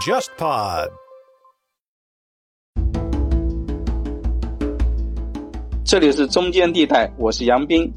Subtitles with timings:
[0.00, 0.88] JustPod，
[5.84, 7.92] 这里是中间地带，我是杨斌，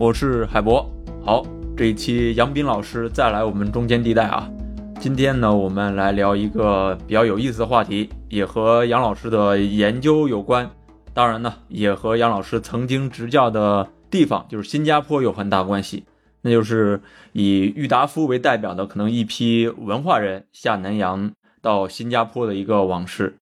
[0.00, 0.84] 我是海博。
[1.24, 1.46] 好，
[1.76, 4.50] 这一期杨斌老师再来我们中间地带啊。
[4.98, 10.68] 今天呢，我们来聊一个比较有意思的话题，也和杨老师的研究有关。
[11.14, 16.04] 当然呢，也和杨老师曾经执教的地方，就是新加坡有很大关系。
[16.46, 17.00] 那就是
[17.32, 23.38] 以郁达夫为代表的可能一批文化人下南洋到新加坡的一个往事，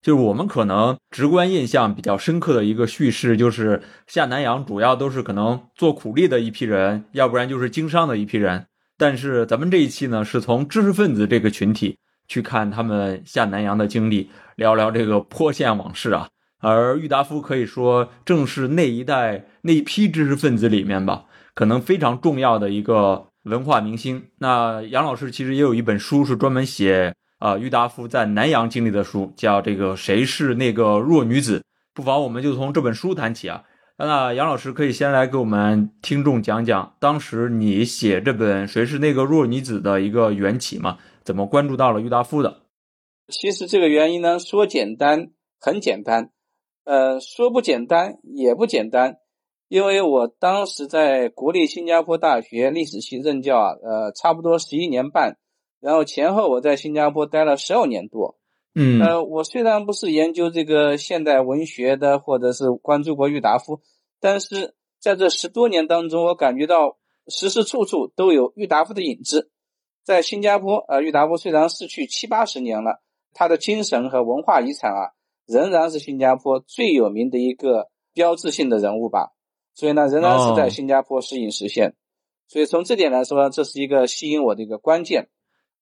[0.00, 8.64] 就是我们可能直观印象比较深刻的一个叙事，就是下南洋主要都是可能做苦力的一批人，要不然就是经商的一批人。
[8.96, 16.30] 但是咱们这一期呢，是从知识分子这个群体去看他们下南洋的经历，聊聊这个坡县往事啊。
[16.62, 21.26] 而郁达夫可以说正是那一代那一批知识分子里面吧。
[21.56, 24.22] 可能非常重要的一个文化明星。
[24.38, 31.64] 那杨老师其实也有一本书是专门写啊郁达夫在南洋经历的书，叫这个谁是那个弱女子？
[31.94, 33.64] 不妨我们就从这本书谈起啊。
[33.98, 40.98] 那杨老师可以先来给我们听众讲讲，当时你写这本谁是那个弱女子的一个缘起嘛？
[41.24, 42.64] 怎么关注到了郁达夫的？
[43.28, 46.28] 其实这个原因呢，说简单很简单，
[46.84, 49.16] 呃，说不简单也不简单。
[49.68, 55.38] 因为我当时在国立新加坡大学历史系任教啊，呃，差不多十一年半，
[55.80, 58.36] 然后前后我在新加坡待了十二年多。
[58.74, 63.80] 嗯，呃，我虽然不是研究这个现代文学的，或者是关注过郁达夫，
[64.20, 69.50] 但是在这十多年当中，我感觉到时时处处都有郁达夫的影子。
[70.04, 75.10] 在新加坡，呃，郁达夫虽然逝去七八十年了，他的精神和文化遗产啊，
[75.46, 79.32] 仍然是新加坡最有名的一个标志性的人物吧。
[79.76, 81.94] 所以呢，仍然是在新加坡适应实现，
[82.48, 85.28] 所以从这点来说，这是一个吸引我的一个关键。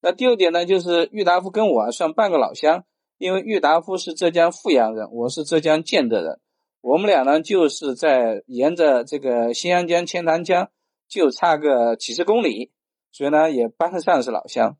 [0.03, 2.85] 那第二点呢，就是郁达夫跟我算半个老乡，
[3.19, 6.41] 因为郁达夫是浙江富阳人，我是浙江建德人，
[6.81, 10.71] 我们俩呢就是在沿着这个新安江、钱塘江
[11.09, 12.73] 就差个几十公里，
[13.13, 14.77] 所以呢也搬得上是老乡。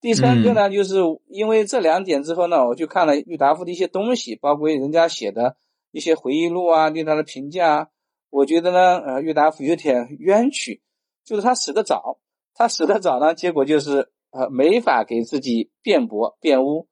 [0.00, 5.56] 第三个呢，就是因为这两点之后呢，我就看了郁达夫的一些东西，包括人家写的
[5.90, 7.88] 一些回忆录啊，对他的评价啊。
[8.30, 10.82] 我觉得呢，呃，郁达夫有点冤屈，
[11.24, 12.18] 就是他死得早，
[12.54, 16.88] 他死得早呢，结果就是呃没法给自己辩驳辩污，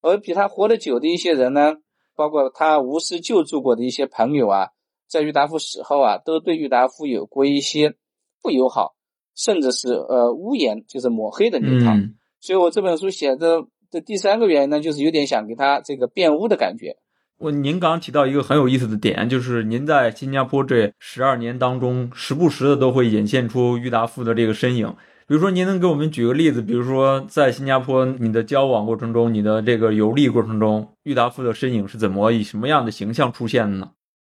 [0.00, 1.74] 而比他活得久的一些人呢，
[2.14, 4.68] 包括他无私救助过的一些朋友啊，
[5.08, 7.94] 在郁达夫死后啊，都对郁达夫有过一些
[8.40, 8.94] 不友好，
[9.34, 12.00] 甚至是呃污言，就是抹黑的流淌。
[12.40, 16.96] 所以我这本书写的的第三个原因呢，就是有点想给他这个辩污的感觉。
[17.38, 24.94] 我您刚刚提到一个很有意思的点，就是您在新加坡这十二年当中，时不时的都会引现出郁达夫的这个身影。
[25.28, 26.62] 比如说，您能给我们举个例子？
[26.62, 33.90] 比如说，在新加坡你的交往过程中，你的这个游历过程中，郁达夫的身影是怎么以什么样的形象出现的呢？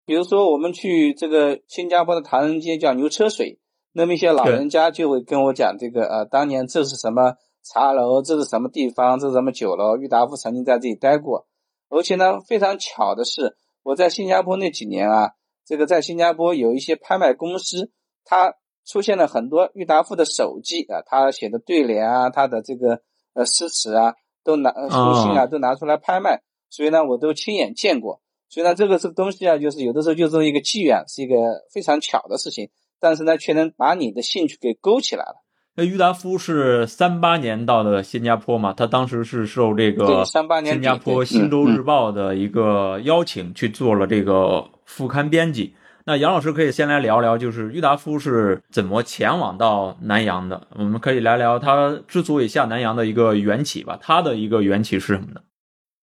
[0.06, 3.58] 比如说，我们去这个新加坡的唐人街叫牛车水，
[3.94, 11.48] 那么一些老人家就会跟我讲这个呃，当年这是什么茶楼，这是什么地方，这是什么酒楼，郁达夫曾经在这里待过。
[11.92, 15.32] 而且呢，非常巧的是，我在新加坡那几年啊，
[15.66, 17.92] 这个在新加坡有一些拍卖公司，
[18.24, 23.02] 它出现了很多郁达夫的手记啊，他写的对联啊，他的这个
[23.34, 28.22] 呃诗词啊，都拿书信啊，都拿出来拍卖，所以呢，我都亲眼见过。
[28.48, 31.36] 所以呢，这个这个东西啊，就是有的时候就是一个机缘，是一个
[31.74, 32.70] 非常巧的事情，
[33.00, 35.44] 但是呢，却能把你的兴趣给勾起来了。
[35.74, 38.74] 那郁达夫是三八年到的新加坡嘛？
[38.74, 45.74] 他当时是受这个新加坡《新洲日报》的一个邀请，去做了这个副刊编辑。
[46.06, 50.68] 那杨老师可以先来聊聊，就是郁达夫是怎么前往到南洋的？
[50.76, 53.98] 我们可以聊聊他之所以下南洋的一个缘起吧。
[54.02, 55.40] 他的一个缘起是什么呢？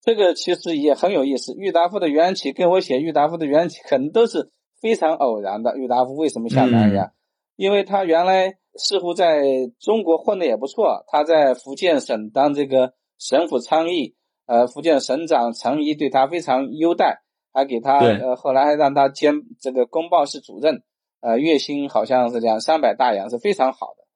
[0.03, 1.53] 这个其实也很有意思。
[1.59, 4.51] 郁达夫的缘起跟我写郁达夫的缘起可能都是
[4.81, 5.77] 非常偶然的。
[5.77, 7.11] 郁达夫为什么下南洋？
[7.57, 8.55] 因为他原来。
[8.79, 9.43] 似乎在
[9.79, 14.15] 中国混的也不错，他在福建省当这个省府参议，
[14.47, 20.83] 呃，福建省长陈仪对他非常优待，还给他，呃，后来还让他兼这个公报室主任，
[21.21, 24.07] 呃，月薪好像是两三百大洋，是非常好的。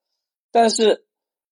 [0.51, 1.05] 但是，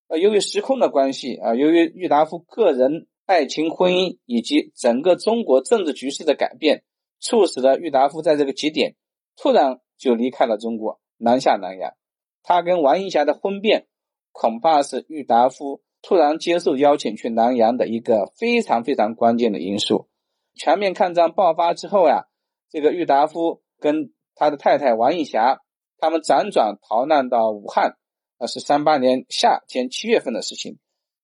[0.09, 6.85] 呃，由于时空的关系啊，由于郁达夫个人爱情、婚姻以及整个中国政治局势的改变，
[7.19, 8.95] 促使了郁达夫在这个节点
[9.37, 11.93] 突然就离开了中国，南下南洋。
[12.43, 13.87] 他跟王映霞的婚变，
[14.33, 20.09] 恐怕是郁达夫突然接受邀请去南洋的一个非常非常关键的因素。
[20.55, 22.27] 全面抗战爆发之后呀，
[22.71, 25.61] 这个郁达夫跟他的太太王映霞，
[25.99, 27.97] 他们辗转逃难到武汉，
[28.39, 30.79] 啊，是三八年夏天七月份的事情。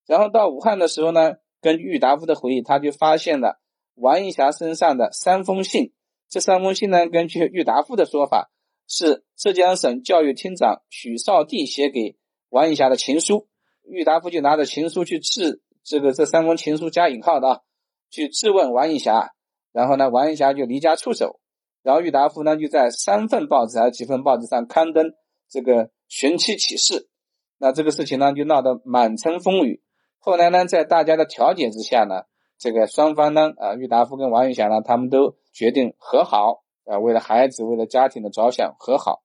[0.05, 3.59] 然后到武汉的时候呢，根据郁达夫的回忆，他就发现了
[3.95, 5.93] 王映霞身上的三封信。
[6.29, 8.51] 这三封信呢，根据郁达夫的说法，
[8.87, 12.17] 是浙江省教育厅长许绍棣写给
[12.49, 13.47] 王映霞的情书。
[13.83, 17.63] 郁达夫就拿着情书去质这个这三封情书加引号的，
[18.09, 19.33] 去质问王映霞。
[19.71, 21.39] 然后呢，王映霞就离家出走。
[21.83, 25.13] 然后郁达夫呢，就在三份报纸还是几份报纸上刊登
[25.49, 27.07] 这个寻妻启事。
[27.57, 29.81] 那这个事情呢，就闹得满城风雨。
[30.17, 32.23] 后来呢，在大家的调解之下呢，
[32.57, 39.21] 这个双方呢，啊，郁达夫跟王映霞呢，他们都决定和好，啊，为了孩子，为了家庭的着想和好。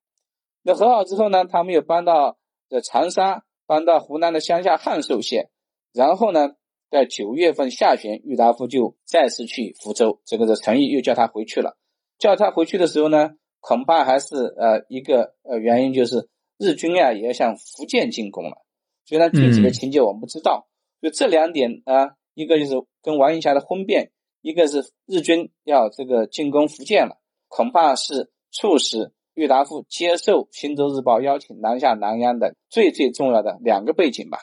[0.63, 2.37] 那和好之后呢，他们又搬到
[2.69, 5.51] 这长沙，搬到湖南的乡下汉寿县。
[5.93, 6.55] 然后呢，
[6.91, 11.77] 在九月份下旬，郁达夫就再次去福州，这个是陈毅又叫他回去了。
[12.19, 13.31] 叫他回去的时候呢，
[13.61, 16.29] 恐怕还是呃一个呃原因，就是
[16.59, 18.63] 日军啊也要向福建进攻了。
[19.05, 20.69] 所以呢，具体的情节我们不知道。
[21.01, 27.19] 就这两点啊，一个就是跟王云霞的婚变，一个是日军要这个进攻福建了，
[27.55, 34.39] 恐怕是促使郁达夫接受《新洲日报》邀请南下南洋的最最重要的两个背景吧。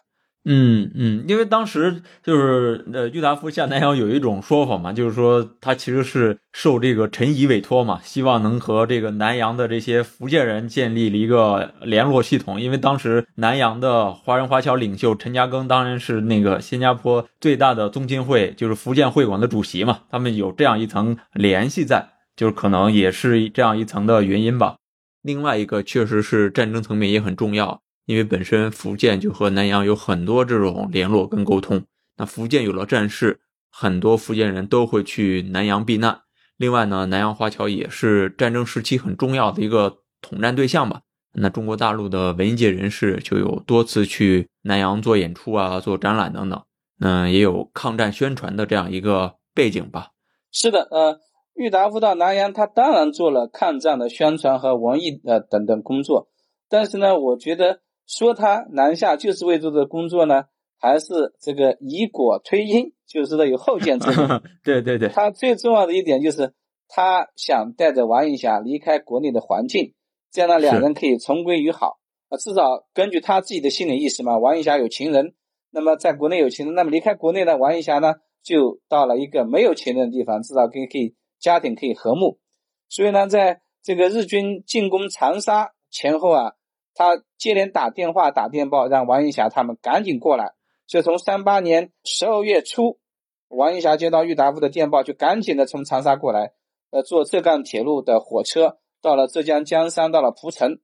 [0.45, 12.61] 嗯嗯，因为当时就是呃，郁达夫下南洋有一种说法嘛，就是说他其实是受这个陈仪委托嘛，希望能和这个南洋的这些福建人建立了一个联络系统。
[12.61, 22.07] 因为当时南洋的华人华侨领袖陈嘉庚当然是那个新加坡最大的宗亲会，就是福建会馆的主席嘛，他们有这样一层联系在，
[22.39, 24.77] 就是可能也是这样一层的原因吧。
[25.21, 27.81] 另外一个确实是战争层面也很重要。
[28.05, 31.83] 因为本身福建就和南洋有很多这种联络跟沟通，
[32.15, 36.21] 那福建有了战事，很多福建人都会去南洋避难。
[36.55, 41.01] 另外呢，南洋华侨也是战争时期很重要的一个统战对象吧。
[41.33, 46.63] 那中国大陆的文艺界人士就有多次去南洋做演出啊、做展览等等，
[47.01, 50.07] 嗯，也有抗战宣传的这样一个背景吧。
[50.51, 51.19] 是的，呃，
[51.59, 56.27] 郁达夫到南洋，他当然做了抗战的宣传和文艺呃等等工作，
[56.69, 57.81] 但是呢，我觉得。
[58.11, 60.45] 说他南下就是为做这工作呢，
[60.79, 64.41] 还是这个以果推因，就是说有后见之明。
[64.65, 66.55] 对对对，他最重要的一点就是
[66.87, 69.93] 他想带着王映霞离开国内的环境，
[70.31, 72.37] 这样呢两人可以重归于好啊。
[72.39, 75.35] 至少根据他自己的心理意识嘛，王映霞有情人，
[75.69, 82.39] 那么在国内有情人，那么离开国内呢，王映霞呢就到了一个没有情人的地方，至少可以可以家庭可以和睦。
[82.87, 86.53] 所以呢，在这个日军进攻长沙前后啊。
[86.95, 90.51] 他接连打电话、打电报，让王映霞他们赶紧过来。
[90.85, 92.99] 所以从三八年十二月初，
[93.47, 96.51] 王映霞接到郁达夫的电报，就赶紧的从长沙过来，
[96.91, 100.79] 呃，坐浙赣铁路的火车到了浙江江山，到了蒲城，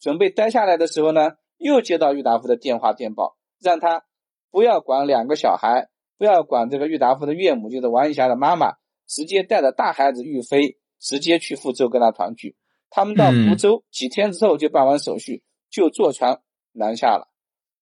[0.00, 4.04] 准备待下来的时候呢，又接到郁达夫的电话电报，让他
[4.50, 8.72] 不要管两个小孩，不要管这个郁达夫的岳母，就是王映霞的妈妈，
[9.10, 12.56] 直接带着大孩子玉飞，直接去福州跟他团聚。
[12.88, 15.42] 他们到福州几天之后就办完手续。
[15.72, 16.40] 就坐船
[16.72, 17.28] 南下了，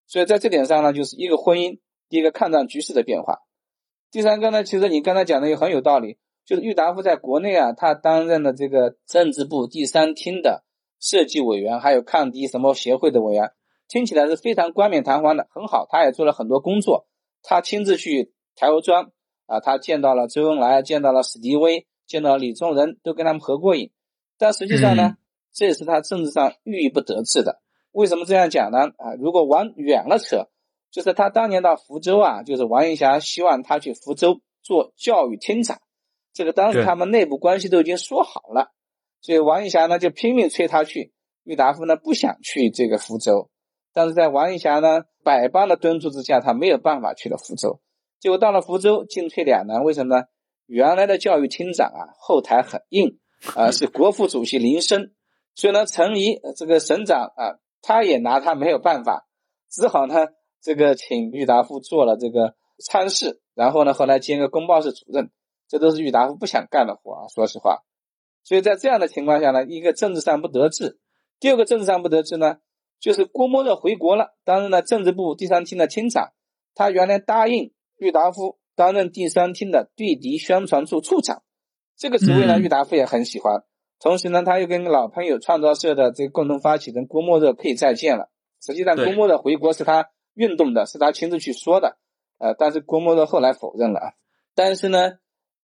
[0.07, 1.81] 所以在这点上呢，就是一个婚姻，
[2.11, 3.39] 一个抗战局势的变化。
[4.11, 10.65] 第三个呢，其实你刚才讲的也很有道理，就是郁达夫在国内啊，他担任的这个政治部第三厅的
[11.01, 13.53] 设计委员，还有抗敌什么协会的委员，
[13.89, 15.87] 听起来是非常冠冕堂皇的，很好。
[15.89, 17.08] 他也做了很多工作，
[17.43, 19.13] 他亲自去台儿庄
[19.48, 23.90] 啊，他见到了周恩来，见到了史迪威，见到李宗仁，都跟他们合过影。
[24.38, 25.17] 但实际上呢，
[25.52, 27.60] 这也是他政治上郁郁不得志的。
[27.90, 28.93] 为什么这样讲呢？
[28.98, 30.46] 啊，如果往远了扯，
[30.90, 35.81] 就是他当年到福州啊，就是王映霞希望他去福州做教育厅长，
[36.34, 38.70] 这个当时他们内部关系都已经说好了，
[39.22, 41.12] 所以王映霞呢就拼命催他去，
[41.43, 43.50] 郁达夫呢不想去这个福州，
[43.93, 47.81] 但是在王映霞呢百般的敦促之下，他没有办法去了福州，
[48.20, 50.25] 结果到了福州进退两难，为什么呢？
[50.67, 53.19] 原来的教育厅长啊后台很硬
[53.55, 55.15] 啊， 是国副主席林森，
[55.55, 57.58] 所以呢陈仪这个省长啊。
[57.81, 59.29] 他也拿他没有办法，
[59.70, 60.27] 只好呢，
[60.60, 65.31] 这个请郁达夫做了这个参事，然后呢，后来兼个工报室主任，
[65.69, 67.29] 这都是郁达夫不想干的活啊。
[67.32, 67.84] 说实话，
[68.43, 70.98] 所以在这样的情况下呢，一个政治上不得志，
[71.39, 72.56] 第二个政治上不得志呢，
[72.98, 76.32] 就是郭沫若回国了，担任了政治部第三厅的厅长，
[76.75, 81.43] 他原来答应郁达夫担任第三厅的对敌宣传处处长，
[81.96, 83.64] 这个职位呢，郁达夫也很喜欢。
[84.00, 88.31] 同时呢，他又跟老朋友创造社的这个共同发起人郭沫若可以再见了。
[88.64, 91.98] 实际上，郭沫若回国是他运动的，是他亲自去说的。
[92.38, 94.14] 呃，但是郭沫若后来否认了。
[94.55, 95.14] 但是呢，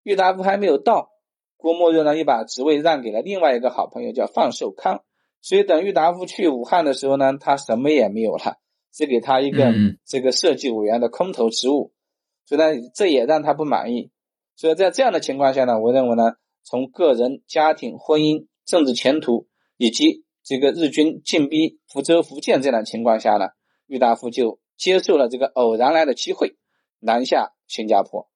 [0.02, 1.10] 郁达夫还没有到，
[1.56, 5.04] 郭沫若呢又把职位让给了另外一个好朋友，叫范寿康。
[5.40, 8.56] 所以等郁达夫去武汉的时候呢，他什么也没有了，
[8.92, 11.92] 只给他一个嗯这个设计委员的空头职务，
[12.46, 14.10] 所以呢，这也让他不满意。
[14.56, 23.48] 所以在这样的情况下呢，我认为呢，从个人、家庭、婚姻、政治前途以及这个日军进逼福州、福建这样的情况下呢，
[23.86, 26.56] 郁达夫就接受了这个偶然来的机会，
[27.00, 28.28] 南下新加坡，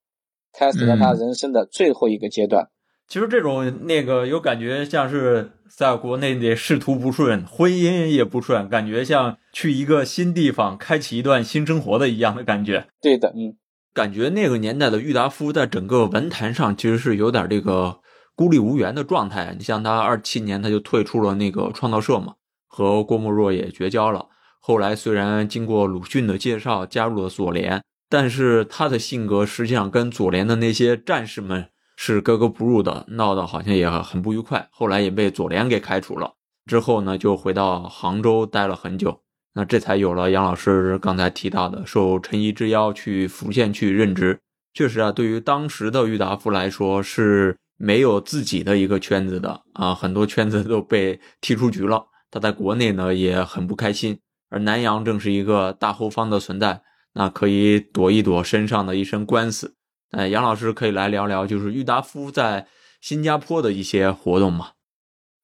[0.52, 2.70] 开始了他人生的最后一个阶段。
[3.06, 12.86] 其实这种那个有感觉像是在国内的仕途不顺，婚姻也不顺，感觉像去一个新地方开启一段新生活的一样的感觉。
[13.00, 13.56] 对的，嗯，
[13.94, 18.00] 感觉那个年代的郁达夫在整个文坛上其实是有点这个
[18.34, 19.54] 孤立无援的状态。
[19.58, 22.34] 你像他二七年他就退出了那个创造社嘛，
[22.66, 24.26] 和郭沫若也绝交了。
[24.60, 31.68] 后来虽然经过鲁迅的介绍加入了左联，但是他的性格实际上跟左联的那些战士们。
[32.00, 34.68] 是格格不入的，闹得好像也很不愉快。
[34.70, 36.34] 后来也被左联给开除了。
[36.64, 39.20] 之后呢，就回到杭州待了很久。
[39.58, 44.38] 那这才有了杨老师刚才提到的，受陈仪之邀去福建去任职。
[44.72, 52.06] 确实啊，对于当时的郁达夫来说是没有自己的一个圈子的啊，很多圈子都被踢出局了。
[52.30, 56.80] 他在国内呢也很不开心，而南洋正是一个大后方的存在，
[57.14, 59.74] 那可以躲一躲身上的一身官司。
[60.12, 62.68] 哎，杨老师可以来聊聊，就是郁达夫在
[63.00, 64.68] 新加坡的一些活动嘛。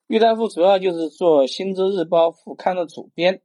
[0.07, 3.41] 郁达夫主要就是做《新洲日报》副刊的主编。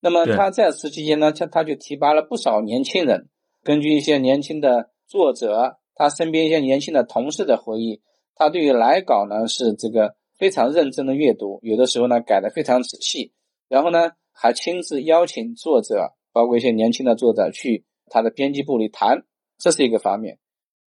[0.00, 3.28] 那么他在此期间呢，他他就提拔了不少年轻人。
[3.64, 8.00] 根据一些年轻的作者，他身边一些年轻的同事的回忆，
[8.34, 13.32] 他对于来稿呢是这个非常认真的阅读，有的时候呢改的非常仔细。
[13.68, 19.24] 然后呢，还亲自邀请作者，包括一些年轻的作者去他的编辑部里谈，
[19.58, 20.38] 这是一个方面。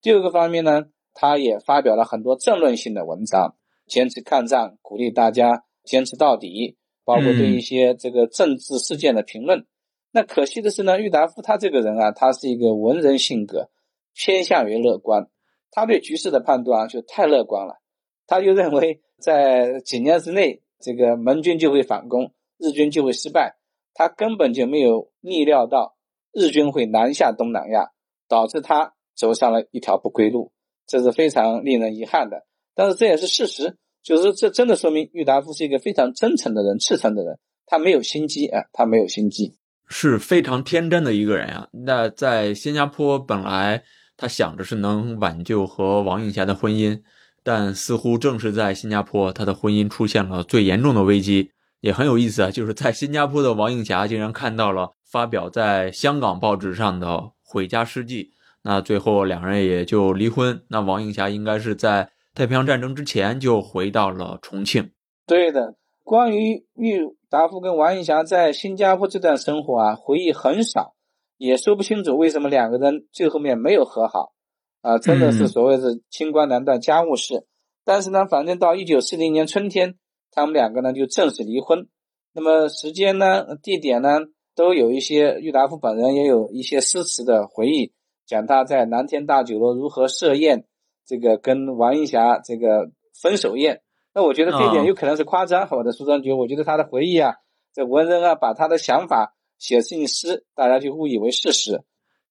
[0.02, 6.78] 第二个方面呢，他也发表了很多政论性的文章，坚持抗战，鼓励大家坚持到底，
[7.10, 9.66] 包括对一些这个政治事件的评论。
[10.12, 13.72] 那可惜的是呢，郁达夫他这个人啊，他是一个文人性格，
[14.14, 15.28] 偏向于乐观，
[15.72, 17.80] 他对局势的判断就太乐观了，
[18.28, 23.56] 他就认为在几年之内，这个盟军就会反攻，日军就会失败，
[23.96, 25.98] 他根本就没有逆料到
[26.32, 27.90] 日军会南下东南亚，
[28.28, 28.94] 导致他。
[29.16, 30.54] 走上了一条不归路，
[30.88, 32.46] 这是非常令人遗憾的。
[32.74, 37.38] 但是这也是事实，就是这真的说明郁达夫是一个非常真诚的人、赤诚的人。
[37.72, 39.54] 他没有心机啊，他没有心机，
[39.88, 41.68] 是非常天真的一个人啊。
[41.72, 43.84] 那在新加坡，本来
[44.18, 47.00] 他想着是能挽救和王映霞的婚姻，
[47.44, 51.52] 但似乎正是在新加坡，他的婚姻出现了最严重的危机。
[51.82, 57.08] 也很有意思啊，就是在新加坡的王映霞竟然看到了发表在香港报纸上的
[57.44, 58.24] 《毁家事迹》。
[58.64, 60.62] 那最后两人也就离婚。
[60.68, 64.92] 那王映霞应该是在太平洋战争之前就回到了重庆。
[65.28, 70.96] 对的，关于郁达夫跟王映霞在新加坡这段生活啊，回忆很少，
[71.36, 74.32] 也说不清楚为什么两个人最后面没有和好
[74.80, 77.46] 啊，真的是所谓是清官难断家务事。
[77.84, 79.96] 但是呢，反正到一九四零年春天，
[80.32, 81.90] 他们两个呢就正式离婚。
[82.32, 84.20] 那么时间呢、地点呢，
[84.56, 87.92] 都有一些郁达夫本人也有一些诗词的回忆。
[88.26, 90.64] 讲他在南天大酒楼如何设宴，
[91.10, 93.82] 这个跟王映霞这个分手宴，
[94.14, 95.66] 那我觉得这一点有可能是夸张。
[95.66, 97.34] 好的书中觉，我觉得他的回忆啊，
[97.74, 101.82] 这文人啊，把他的想法写进诗，大家就误以为事实。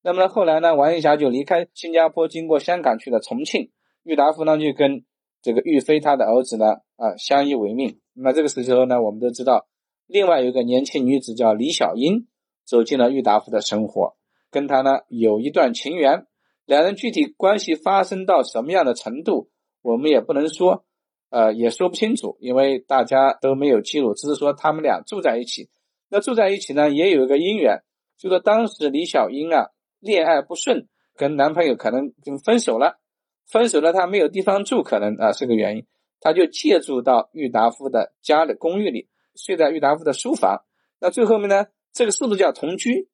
[0.01, 3.73] 那么后来呢，王映霞就离开新加坡，经过香港去了重庆。
[4.05, 5.05] 郁达夫呢就跟
[5.43, 7.99] 这个玉飞他的儿子呢啊相依为命。
[8.15, 9.67] 那这个时候呢，我们都知道，
[10.07, 12.29] 另外有一个年轻女子叫李小英，
[12.65, 14.15] 走进了郁达夫的生活。
[14.53, 16.27] 跟他呢有一段情缘，
[16.69, 19.49] 两人具体关系发生到什么样的程度，
[19.81, 20.85] 我们也不能说，
[21.31, 25.71] 呃，也说不清楚，因为大家都没有记录，只是说他们俩住在一起。
[26.11, 27.83] 那住在一起呢，也有一个因缘，
[28.19, 32.99] 就说当时李小英啊恋爱不顺，跟男朋友可能就分手了，
[33.47, 35.87] 分手了，她没有地方住，可能啊是个原因，
[36.21, 40.65] 她就借住到郁达夫的家的公寓里，睡在郁达夫的书房。
[41.01, 43.09] 那最后面呢，这个是不是叫同居？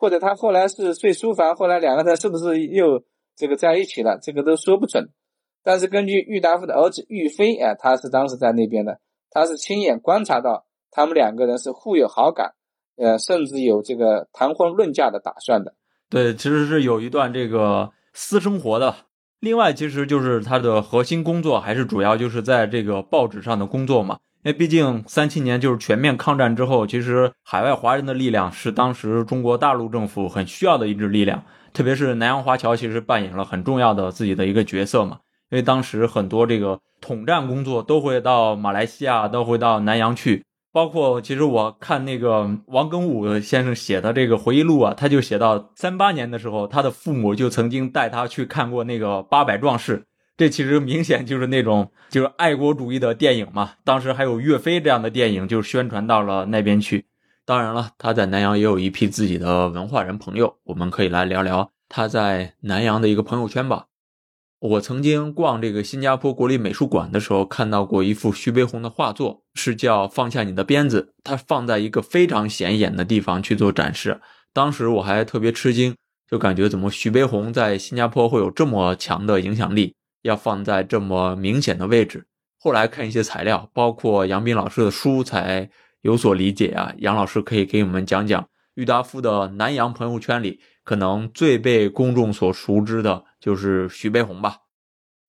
[0.00, 3.04] 或者他后来是睡书房，后来两个人是不是又
[3.36, 4.18] 这个在一起了？
[4.22, 5.10] 这个都说不准。
[5.62, 8.98] 但是根据郁达夫的儿子郁飞，哎，他是当时在那边的，
[9.30, 12.54] 他是亲眼观察到他们两个人是互有好感，
[12.96, 15.74] 呃，甚至有这个谈婚论嫁的打算的。
[16.08, 18.94] 对，其实是有一段这个私生活的。
[19.40, 24.18] 另外，其实就是他的核心工作还是主要就是在这个报纸上的工作嘛。
[24.42, 31.42] 因为毕竟三七年就是全面抗战之后，其实海外华人的力量是当时中国大陆政府很需要的一支力量，
[31.74, 35.18] 特别是南洋华侨，其实扮演了很重要的自己的一个角色嘛。
[35.50, 40.42] 因为当时很多这个统战工作都会到马来西亚，都会到南洋去，
[40.72, 49.98] 包括其实我看那个王庚武先生写的这个回忆录啊，他就写到三八年的时候，他的父母就曾经带他去看过那个《八百壮士》，
[50.40, 53.72] 这其实明显就是那种就是爱国主义的电影嘛。
[53.84, 57.04] 当时还有岳飞这样的电影，就是宣传到了那边去。
[57.44, 63.88] 当然了，他在南阳也有一批自己的文化人朋友，我们可以来聊聊他在南阳的一个朋友圈吧。
[64.60, 74.18] 我曾经逛这个新加坡国立美术馆的时候，看到过一幅徐悲鸿的画作，是叫《放下你的鞭子》，它放在一个非常显眼的地方去做展示。
[74.54, 75.94] 当时我还特别吃惊，
[76.30, 82.26] 就感觉怎么徐悲鸿在新加坡会有这么强的影响力，要放在这么明显的位置。
[82.58, 85.70] 后来看一些材料，包括杨斌老师的书，才
[86.02, 86.94] 有所理解啊。
[86.98, 90.60] 杨老师可以给我们讲讲郁达夫的南洋朋友圈里。
[90.82, 94.62] 可能最被公众所熟知的就是徐悲鸿吧。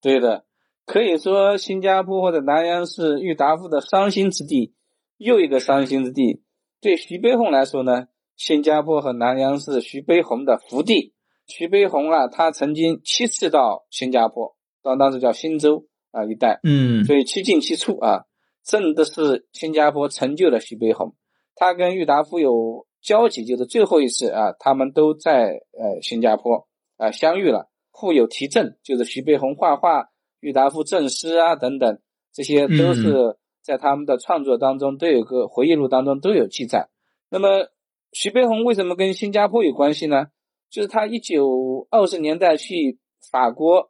[0.01, 0.45] 对的，
[0.87, 4.73] 可以说新加坡或者南洋是郁达夫的伤心之地，
[5.17, 6.41] 又一个伤心之地。
[6.79, 11.13] 对徐悲鸿来说呢，新加坡和南洋是徐悲鸿的福地。
[11.45, 18.25] 徐悲鸿啊，他曾经七次到新加坡，到当时叫新州啊一带，嗯，所以七进七出啊，
[18.63, 21.15] 真的是新加坡成就了徐悲鸿。
[21.55, 22.85] 他跟郁达夫有。
[23.03, 30.09] 交集就是最后一次啊，他们都在呃新加坡啊相遇了，互有题赠，就是徐悲鸿画画，
[30.39, 31.99] 郁达夫赠诗啊等等，
[32.31, 36.89] 这些都是在他们的创作当中都有个回忆录当中都有记载。
[37.27, 37.71] 那么
[38.11, 40.27] 徐悲鸿为什么跟新加坡有关系呢？
[40.69, 42.99] 就是他一九二十年代去
[43.31, 43.89] 法国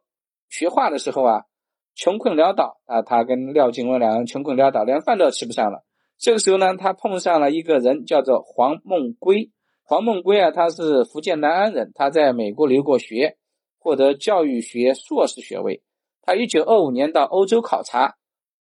[0.52, 1.44] 学画的时候啊，
[1.94, 5.82] 穷困潦倒啊，他跟廖静文两人穷困潦倒，连饭都吃不上了。
[6.18, 9.50] 这个时候呢，他碰上了一个人，叫做黄梦圭。
[9.82, 13.38] 黄梦圭啊，他是福建南安人，他在美国留过学，
[13.78, 15.82] 获得教育学硕士学位。
[16.20, 18.16] 他一九二五年到欧洲考察，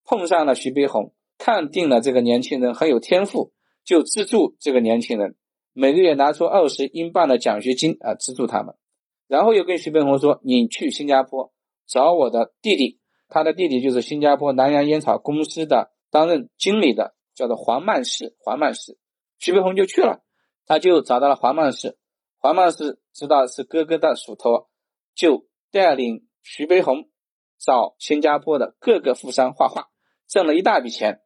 [0.05, 3.51] 碰上了徐悲鸿，看定了这个年轻人很有天赋，
[3.85, 5.35] 就资助这个年轻人，
[5.73, 8.77] 每个月拿出二十英镑的奖学金啊，资助他们。
[9.27, 11.53] 然后又跟徐悲鸿说：“你去新加坡
[11.91, 18.99] 找我的弟弟，他的弟弟就是新加坡南洋烟草公司的担任经理的。”叫做黄曼士，黄曼士，
[19.39, 20.23] 徐悲鸿就去了，
[20.67, 21.97] 他就找到了黄曼士，
[22.37, 24.69] 黄曼士知道是哥哥的属托，
[25.15, 27.09] 就带领徐悲鸿
[27.59, 29.87] 找新加坡的各个富商画画，
[30.29, 31.23] 挣了一大笔钱，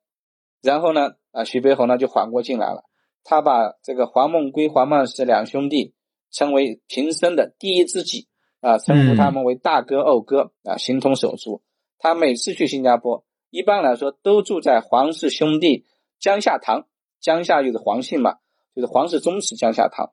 [0.62, 2.84] 然后呢，啊，徐悲鸿呢就缓过劲来了，
[3.24, 5.94] 他把这个黄梦圭、黄曼士两兄弟
[6.30, 8.28] 称为平生的第一知己，
[8.64, 11.60] 啊，称呼他们为大哥、二哥，啊，形同手足。
[11.98, 15.84] 他每次去新加坡，一般来说都住在黄氏兄弟。
[16.18, 16.86] 江夏堂，
[17.20, 18.36] 江夏就是黄姓嘛，
[18.74, 20.12] 就是黄氏宗祠江夏堂，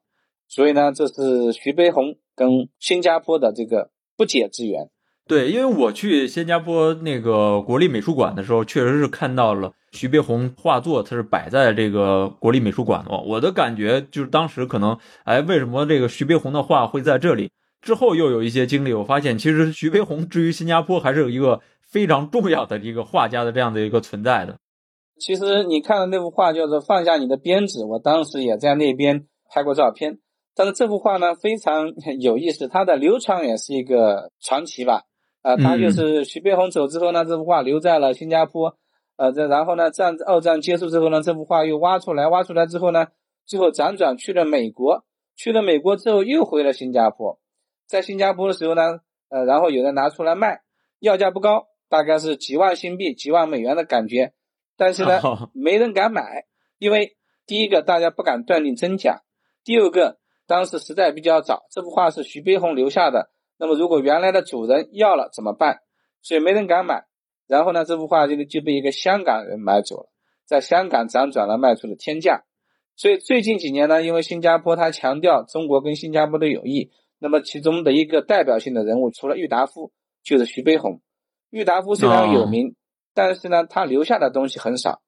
[0.49, 4.89] 所以呢，这是徐悲鸿跟新加坡的这个不解之缘。
[5.27, 13.17] 对，因为我去新加坡那个国立美术馆的时候，确实是看到了徐悲鸿画作，它是摆在这个国立美术馆的。
[13.17, 17.51] 我的感觉就是当时可能，哎，为什么这个徐悲鸿的画会在这里？
[17.81, 24.57] 之后又有一些经历，我发现其实徐悲鸿至于新加坡还是有一个非常重要的一个画家的这样的一个存在的。
[25.19, 30.19] 其实你看的那幅画叫做《放下你的鞭子》，我当时也在那边拍过照片。
[30.55, 35.03] 但是这幅画呢非常 有意思，它的流传也是一个传奇吧。
[35.41, 38.75] 啊，它就是徐悲鸿走之后呢，这幅画留在了新加坡。
[39.17, 43.07] 呃，这然后呢，战二战结束之后呢，这幅画又挖出来，挖出来之后呢，
[43.45, 45.03] 最后辗转去了美国。
[45.35, 47.39] 去了美国之后又回了新加坡。
[47.91, 50.61] 在新加坡的时候呢，呃，然后有人拿出来卖，
[50.99, 54.31] 要价不高，大概是几万新币、几万美元的感觉。
[54.77, 55.19] 但是呢，
[55.53, 56.45] 没人敢买，
[56.77, 59.23] 因为第一个大家不敢断定真假，
[59.65, 65.81] 第二个当时时代比较早，这幅画是徐悲鸿留下的，那么如果原来的主人要了怎么办？
[66.21, 67.03] 所以没人敢买。
[67.45, 70.09] 然后呢，这幅画就就被一个香港人买走了，
[70.45, 72.45] 在香港辗转了卖出了天价。
[72.95, 76.89] 所以最近几年呢，因为新加坡它强调中国跟新加坡的友谊，
[77.21, 80.99] 那么其中的一个代表性的人物除了郁达夫，就是徐悲鸿。
[81.51, 82.75] 郁达夫虽然有名。
[83.13, 85.01] 但是呢，他留下的东西很少。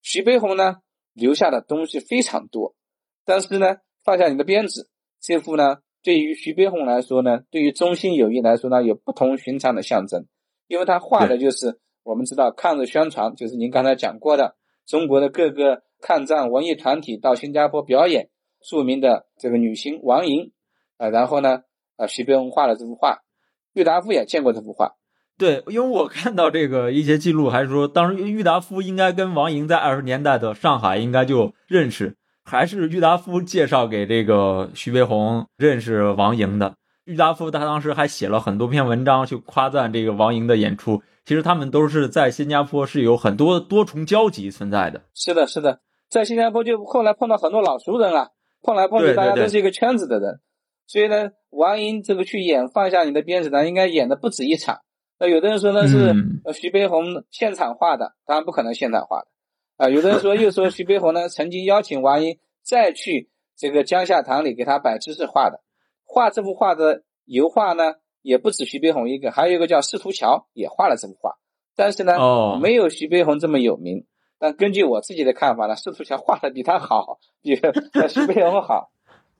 [0.00, 0.76] 徐悲鸿呢，
[1.12, 2.76] 留下的东西非常多。
[3.24, 4.88] 但是呢，放下你的鞭子，
[5.20, 10.26] 这幅呢，对于徐悲鸿来说呢，对于中心友谊来说呢，有不同寻常的象征。
[10.68, 14.54] 因为他画的就是我们知道抗日宣传，就是您刚才讲过的
[14.86, 20.52] 中国的各个抗战文艺团体到新加坡表演，著名的这个女星王莹
[20.98, 21.60] 啊，然后呢，
[21.96, 23.20] 啊，徐悲鸿画了这幅画，
[23.72, 24.96] 郁达夫也见过这幅画。
[25.38, 36.74] 对，因为我看到这个一些记录，还是说当时郁达夫应该跟王莹在二十年代的上海应该就认识，还是郁达夫介绍给这个徐悲鸿认识王莹的。
[37.04, 41.00] 郁达夫他当时还写了很多篇文章去夸赞这个王莹的演出。
[41.24, 45.02] 其实他们都是在新加坡是有很多多重交集存在的。
[45.14, 48.30] 是的，是的，在新加坡就后来碰到很多老熟人啊，
[48.62, 50.40] 碰来碰去大家都是一个圈子的人，
[50.88, 54.80] 所以呢，王莹这个去演放下你的鞭子呢，应该演的不止一场。
[55.20, 56.14] 那有的人说呢是
[56.54, 59.26] 徐悲鸿现场画的，当然不可能现场画的
[59.76, 59.88] 啊。
[59.90, 65.60] 有的人说又说徐悲鸿呢 曾经邀请王英再去这个江夏堂里给他摆姿势画的。
[66.04, 71.34] 画这幅画的油画呢也不止徐悲鸿一个，还有一个叫司徒桥也画了这幅画，
[71.76, 74.06] 但是呢哦没有徐悲鸿这么有名。
[74.38, 77.56] 但根据我自己的看法呢，司徒桥画的比他好， 比
[78.08, 78.90] 徐悲鸿好。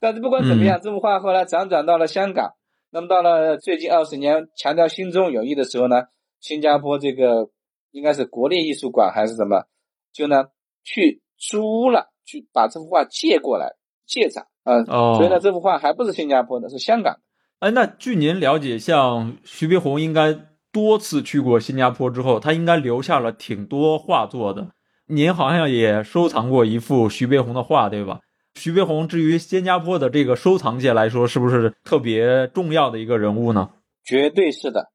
[0.00, 2.52] 但是不管怎么样，这幅画后来辗转到了香港。
[2.90, 6.04] 那么到了最近二十年，强调心中有意的时候呢，
[6.40, 7.50] 新加坡这个
[7.90, 9.64] 应该是国立艺术馆还是什么，
[10.12, 10.46] 就呢
[10.84, 13.74] 去租了，去把这幅画借过来
[14.06, 17.16] 借展，嗯，所以呢这幅画还不是新加坡的，是香港。
[17.58, 20.34] 哎，那据您了解，像徐悲鸿应该
[20.72, 24.68] 多次去过新加坡之后，他应该留下了挺多画作的。
[25.06, 28.20] 您好像也收藏过一幅徐悲鸿的画，对吧？
[28.58, 33.70] 徐悲鸿，至于新加坡的这个收藏界来说，是不是特别重要的一个人物呢？
[34.04, 34.90] 绝对是的。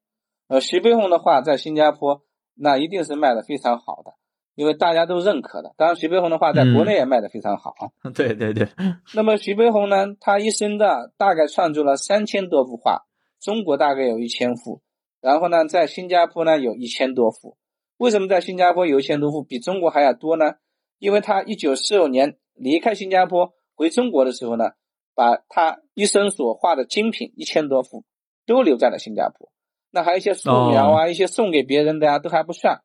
[0.48, 2.20] 呃，徐悲鸿的画在新加坡
[2.54, 4.12] 那一定是卖的非常好的，
[4.54, 5.72] 因为大家都认可的。
[5.78, 7.72] 当然，徐悲鸿的画在国内也卖的非常好。
[8.14, 8.68] 对对对。
[9.14, 13.06] 那么徐悲鸿呢，他一生的大概创作了三千多幅画，
[13.40, 14.82] 中国大概有一千幅，
[15.22, 17.56] 然后呢，在新加坡呢有一千多幅。
[17.96, 20.56] 为什么在新加坡有一千多幅，比中国还要多呢？
[20.98, 22.36] 因为他一九四五年。
[22.54, 24.70] 离开新加坡回中国的时候呢，
[25.14, 28.04] 把他一生所画的精品一千多幅
[28.46, 29.50] 都留在了新加坡。
[29.90, 32.82] 那还有一些素描啊，一些送给别人的呀，都还不算。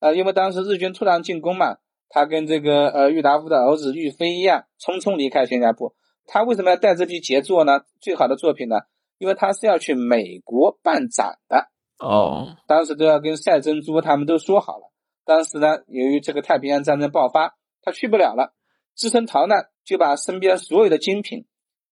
[0.00, 5.94] 呃，因为当时日军突然进攻嘛，他跟这个呃郁达夫的儿子郁飞一样，匆匆离开新加坡。
[6.26, 7.80] 他为什么要带这批杰作呢？
[8.00, 8.76] 最好的作品呢？
[9.18, 11.68] 因为他是要去美国办展的。
[11.98, 14.92] 哦，当时都要跟赛珍珠他们都说好了。
[15.24, 18.52] 当时呢，由于这个太平洋战争爆发，他去不了了。
[18.94, 21.46] 自身逃难，就把身边所有的精品，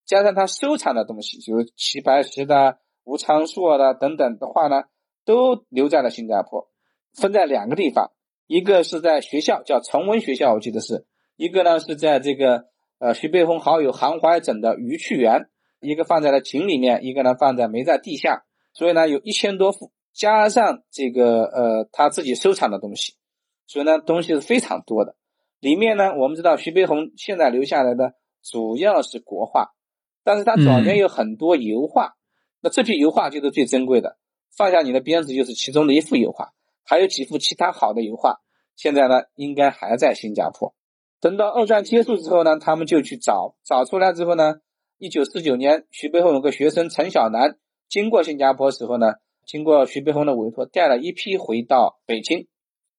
[0.05, 4.85] 加上他收藏的东西，就是齐白石的、吴昌硕的等等的画呢，
[5.25, 6.69] 都留在了新加坡，
[7.15, 8.12] 分在两个地方，
[8.47, 12.67] 一个是在学校，叫崇文学校，我记得是一个呢是在这个
[12.99, 15.49] 呃徐悲鸿好友韩怀整的余趣园，
[15.81, 23.15] 一个放在了井里面，一个呢放在埋在地下，所以呢有一千多幅，加上这个呃他自己收藏的东西，
[23.67, 25.17] 所以呢东西是非常多的。
[25.62, 29.70] 里面呢，我们知道徐悲鸿现在留下来的主要是国画，
[30.25, 32.14] 但是他早年有很多油画，
[32.61, 34.18] 那这批油画就是最珍贵的。
[34.57, 38.40] 放下你的鞭子就是其中的一幅油画，还有几幅其他好的油画，
[38.75, 40.75] 现在呢应该还在新加坡。
[41.20, 44.57] 等到二战结束之后呢，他们就去找，找出来之后呢，
[44.98, 47.57] 一九四九年，徐悲鸿有个学生陈小南
[47.88, 49.12] 经过新加坡时候呢，
[49.46, 52.48] 经过徐悲鸿的委托，带了一批回到北京，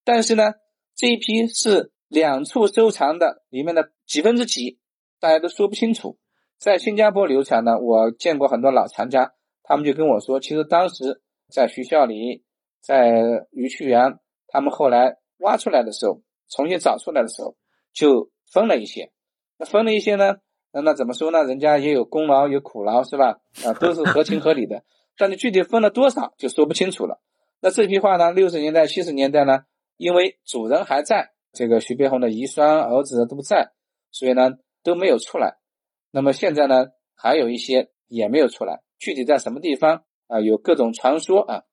[0.06, 0.54] 但是呢，
[0.96, 1.92] 这一批是。
[2.14, 4.78] 两处收藏的里面的几分之几，
[5.20, 6.20] 大家都说不清楚。
[6.60, 12.44] 在新加坡流传呢，我见过很多老藏家，他们就跟我说，其实当时在学校里，
[12.82, 16.22] 在余趣园，他们后来挖出来的时候，
[16.52, 17.56] 重新找出来的时候，
[17.92, 19.12] 就分了一些。
[19.58, 20.36] 那分了一些呢，
[20.72, 21.44] 那那怎么说呢？
[21.44, 23.40] 人家也有功劳有苦劳，是吧？
[23.66, 24.84] 啊，都是合情合理的。
[25.18, 27.20] 但你具体分了多少，就说不清楚了。
[27.60, 29.62] 那这批画呢，六十年代、七十年代呢，
[29.98, 31.33] 因为主人还在。
[31.54, 33.72] 这个徐悲鸿的遗孀、儿子都不在，
[34.12, 34.52] 所以呢
[34.84, 35.58] 都没有出来。
[36.12, 40.40] 那么现在呢还有一些也没有出来，具体在什么地方啊？
[40.40, 41.64] 有各种传说啊。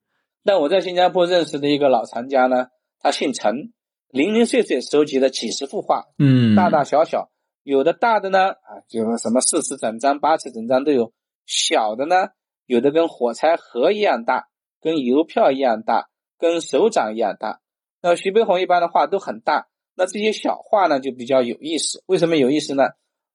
[0.44, 3.72] 但我在新加坡认识的一个老藏家呢，他姓陈，
[4.08, 7.30] 零零碎碎收集了几十幅画，嗯，大大小小，
[7.62, 11.12] 有的大的呢啊，就什么四尺整张、八尺整张都有；
[11.46, 12.28] 小的呢，
[12.66, 14.48] 有的跟火柴盒一样大，
[14.80, 17.60] 跟邮票一样大，跟手掌一样大。
[18.02, 19.68] 那徐悲鸿一般的画都很大。
[20.00, 22.02] 那这些小画呢，就比较有意思。
[22.06, 22.84] 为什么有意思呢？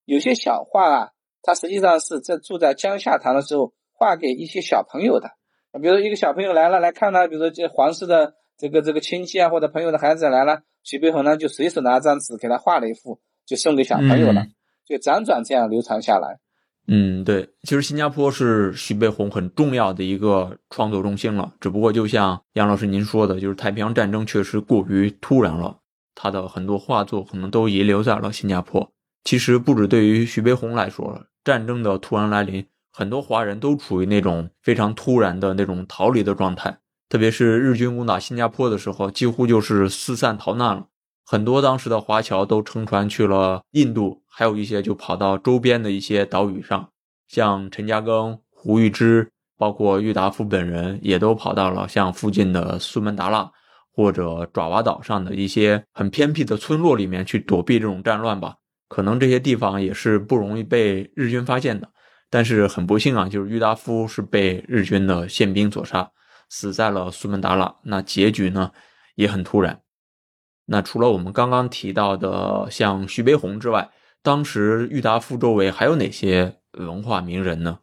[0.05, 1.09] 有些小画啊，
[1.43, 5.29] 它实际上是在住在江夏堂的时候画给一些小朋友的。
[5.79, 14.47] 比如说一个小朋友来了来看他，比如说这皇室的这个这个亲戚啊，或者朋友的孩子来了，徐悲鸿呢就随手拿张纸给他画了一幅，就送给小朋友了，
[14.87, 16.39] 就辗转这样流传下来。
[16.87, 21.53] 嗯，对，其实新加坡是徐悲鸿很重要的一个创作中心了。
[21.59, 25.77] 只不过就像杨老师您说的，就是太平洋战争确实过于突然了。
[26.15, 28.89] 他的很多画作可能都遗留在了新加坡。
[29.23, 36.77] 其实不止对于徐悲鸿来说，战争的突然来临，很多华人都处于那种非常突然的那种逃离的状态。
[37.09, 40.87] 特别是日军攻打新加坡的时候，几乎就是四散逃难了。
[41.23, 46.89] 很多当时的华侨都乘船去了印度，还有一些就跑到周边的一些岛屿上，
[47.27, 53.51] 像陈嘉庚、胡玉芝，包括郁达夫本人，也都跑到了像附近的苏门答腊。
[53.95, 58.55] 或者爪哇岛上的一些很偏僻的村落里面去躲避这种战乱吧。
[58.87, 61.89] 可能这些地方也是不容易被日军发现的。
[62.29, 66.11] 但是很不幸啊，就是郁达夫是被日军的宪兵所杀，
[66.49, 67.73] 死在了苏门答腊。
[67.83, 68.71] 那结局呢
[69.15, 69.81] 也很突然。
[70.65, 73.89] 那除了我们刚刚提到的像徐悲鸿之外，
[74.21, 77.79] 当时郁达夫周围还有哪些文化名人呢？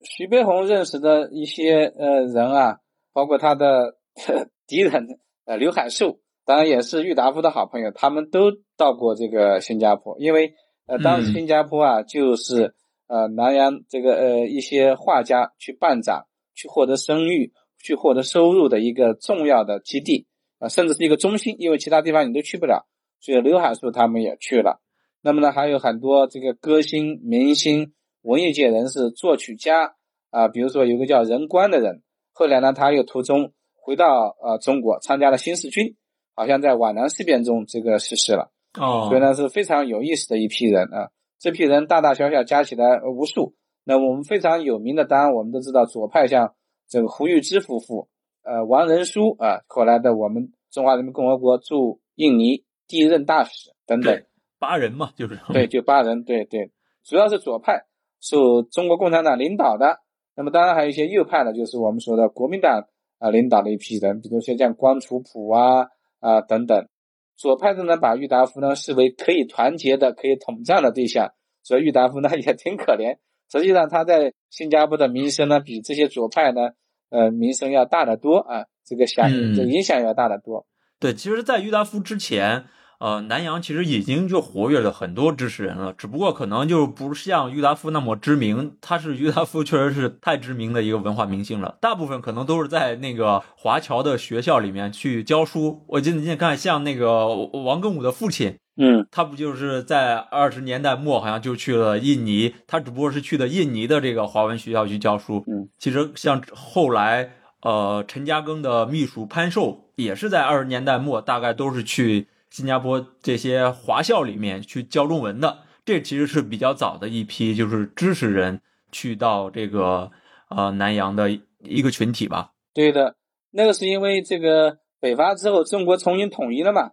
[0.00, 2.78] 徐悲鸿认识的一些呃人啊，
[3.12, 3.96] 包括他的
[4.66, 5.06] 敌人
[5.44, 10.54] 呃刘海粟，当然也是郁达夫的好朋友，他们都到过这个新加坡，因为
[10.86, 12.74] 呃当时新加坡啊就是。
[13.08, 16.24] 呃，南洋这个呃一些画家去办展，
[16.54, 20.26] 去获得声誉，去获得收入的一个重要的基地
[20.58, 22.86] 啊，甚至是一个中心，因为其他地方你都去不了，
[23.20, 24.80] 所以刘海粟他们也去了。
[25.20, 29.94] 那么呢，还有很多这个歌星、明星、文艺界人士、作曲家
[30.30, 32.02] 啊，比如说有个叫任官的人，
[32.32, 33.52] 后来呢，他又途中
[33.82, 35.96] 回到呃中国，参加了新四军，
[36.34, 38.50] 好像在皖南事变中这个逝世了。
[38.80, 41.10] 哦，所以呢是非常有意思的一批人啊。
[41.38, 43.54] 这批人大大小小加起来无数。
[43.84, 46.54] 那我们非常有名的，当然我们都知道左派，像
[46.88, 48.08] 这个胡玉芝夫妇，
[48.44, 54.22] 呃，王仁书啊，后来的我们中华人民共和国驻印尼第一任大使等等，
[54.60, 56.70] 八人嘛，就是对，就八人，对对，
[57.04, 57.86] 主要是左派，
[58.20, 59.98] 受中国共产党领导的。
[60.36, 62.86] 那么当然还有一些右派的，就是我们说的国民党
[63.22, 65.86] 啊领导的一批人，比如说像光楚普啊
[66.18, 66.88] 啊等等。
[67.36, 71.30] 左派的呢，把郁达夫呢视为可以团结的、可以统战的对象，
[71.62, 73.18] 所以郁达夫呢也挺可怜。
[73.50, 76.70] 实际上他在新加坡的名声呢，比这些左派呢，
[77.10, 80.66] 呃，名声要大得多啊，这个响这影响要大得多。
[80.98, 82.64] 对，其实，在郁达夫之前。
[83.02, 88.76] 呃，南洋其实已经就活跃了很多知识人了，只不过可能就不像郁达夫那么知名。
[88.80, 91.76] 他是郁达夫，确实是太知名的一个文化明星了。
[91.80, 95.82] 大部分可能都是在那个华侨的学校里面去教书。
[95.88, 105.42] 我记得你看，像那个王庚武的父亲，嗯，他不就是在二十年代末好像就去了印尼，他只不过是去的印尼的这个华文学校去教书。
[105.48, 112.28] 嗯，其实像后来呃陈嘉庚的秘书潘寿也是在二十年代末，大概都是去。
[112.52, 118.60] 新加坡这些华校里面去教中文的，这其实是比较早的一批，就是知识人
[118.92, 120.10] 去到这个
[120.50, 122.52] 呃南洋的一个群体吧。
[122.74, 123.16] 对的，
[123.52, 126.90] 那个是因为这个北伐之后，中国重新统一了嘛，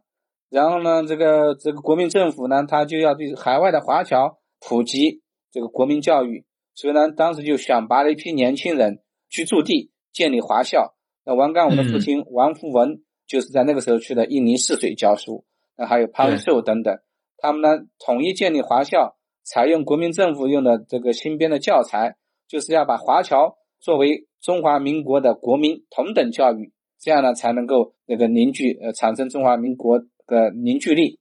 [0.49, 10.95] 然后呢，这个这个国民政府呢，他就要对海外的华侨普及这个国民教育，所以呢，当时就选拔了一批年轻人去驻地建立华校。
[11.25, 15.43] 那王干武的父亲王福文就是在那个时候去的印尼泗水教书。
[15.79, 16.99] 那还有潘寿等等，
[17.37, 19.15] 他们呢统一建立华校，
[19.45, 22.17] 采用国民政府用的这个新编的教材，
[22.49, 31.17] 就是要把华侨作为中华民国的国民同等教育，这样呢才能够那个凝聚呃产生中华民国的凝聚力。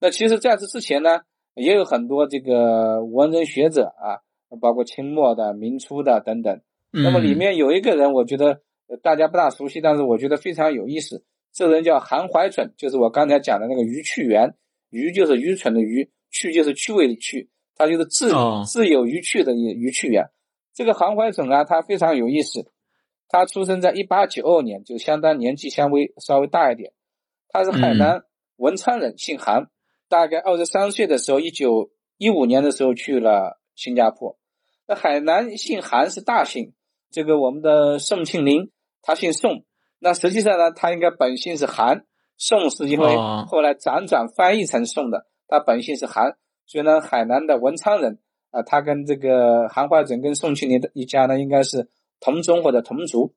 [0.00, 1.20] 那其实在这之前呢，
[1.54, 4.24] 也有很多这个文人学者啊，
[4.58, 6.62] 包括清末的、明初的等等。
[6.92, 8.62] 那么里面有一个人，我觉得
[9.02, 11.24] 大家不大熟悉，但是我觉得非常有意思。
[11.58, 14.54] 这人叫韩怀准，就是我刚才讲的那个余趣元，
[14.90, 18.32] 余就是愚蠢的愚，趣就是趣味的趣，他就是自
[18.64, 20.26] 自有余趣的余趣园。
[20.72, 22.70] 这个韩怀准啊，他非常有意思，
[23.28, 26.92] 他出生在一八九二年，就相当年纪相微稍微大一点。
[27.48, 28.22] 他是海南
[28.54, 29.66] 文昌人，姓韩，
[30.08, 34.38] 大概二十三岁的时候，一九一五年的时候去了新加坡。
[34.86, 36.72] 那海南姓韩是大姓，
[37.10, 38.70] 这个我们的宋庆龄，
[39.02, 39.64] 他姓宋。
[39.98, 42.04] 那实际上呢，他应该本姓是韩，
[42.36, 45.26] 宋是因为后来辗转翻译成宋的。
[45.48, 48.18] 他本姓是韩，所以呢，海南的文昌人
[48.50, 51.88] 啊，他跟这个韩怀准跟宋庆龄的一家呢，应该是
[52.20, 53.34] 同宗或者同族。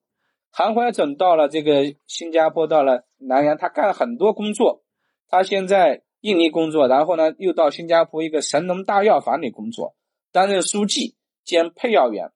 [0.50, 4.82] 韩怀准到了这个新加坡，到了南洋，他干了很多工作。
[5.28, 9.94] 他先在印尼工作，然后呢，又到新加坡一个神农大药房里工作，
[10.30, 12.30] 担任书记兼配药员，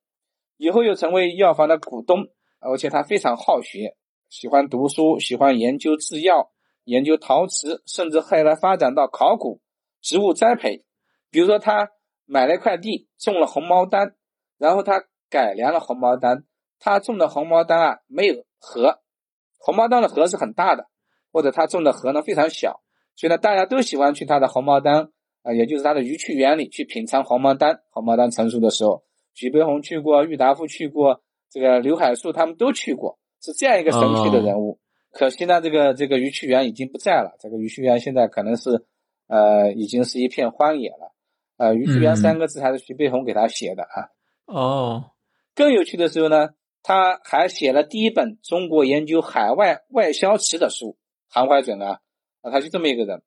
[0.57, 2.29] 以后又成为药房的股东，
[2.61, 3.95] 而且他非常好学。
[4.29, 6.51] 喜欢读书，喜欢研究制药，
[6.85, 9.61] 研究陶瓷，甚至后来发展到考古、
[10.03, 10.85] 植物栽培。
[11.31, 11.91] 比如说，他
[12.25, 14.15] 买了一块地，种了红毛丹，
[14.59, 16.45] 然后他改良了红毛丹。
[16.79, 19.01] 他种的红毛丹啊，没有核，
[19.59, 20.87] 红毛丹的核是很大的，
[21.33, 22.83] 或者他种的核呢非常小，
[23.15, 25.11] 所以呢，大家都喜欢去他的红毛丹
[25.43, 27.81] 啊，也就是他的鱼趣园里去品尝红毛丹。
[27.91, 33.19] 红毛丹成熟的时候，徐悲鸿去过，郁达夫去过，这个刘海粟他们都去过。
[33.41, 34.79] 是这样一个神奇的人物，
[35.13, 37.37] 可惜呢，这个这个余趣园已经不在了。
[37.39, 38.85] 这个余趣园现在可能是，
[39.29, 41.15] 呃，已经是一片荒野了。
[41.57, 44.11] 呃，余趣园三个字还是徐悲鸿给他写的啊。
[44.47, 45.11] 哦，
[45.55, 46.51] 更有趣的时候呢，
[46.83, 50.97] 他还写了第一本中国研究海外外销瓷的书，
[51.29, 52.01] 韩怀准啊，
[52.43, 53.23] 啊，他就这么一个人。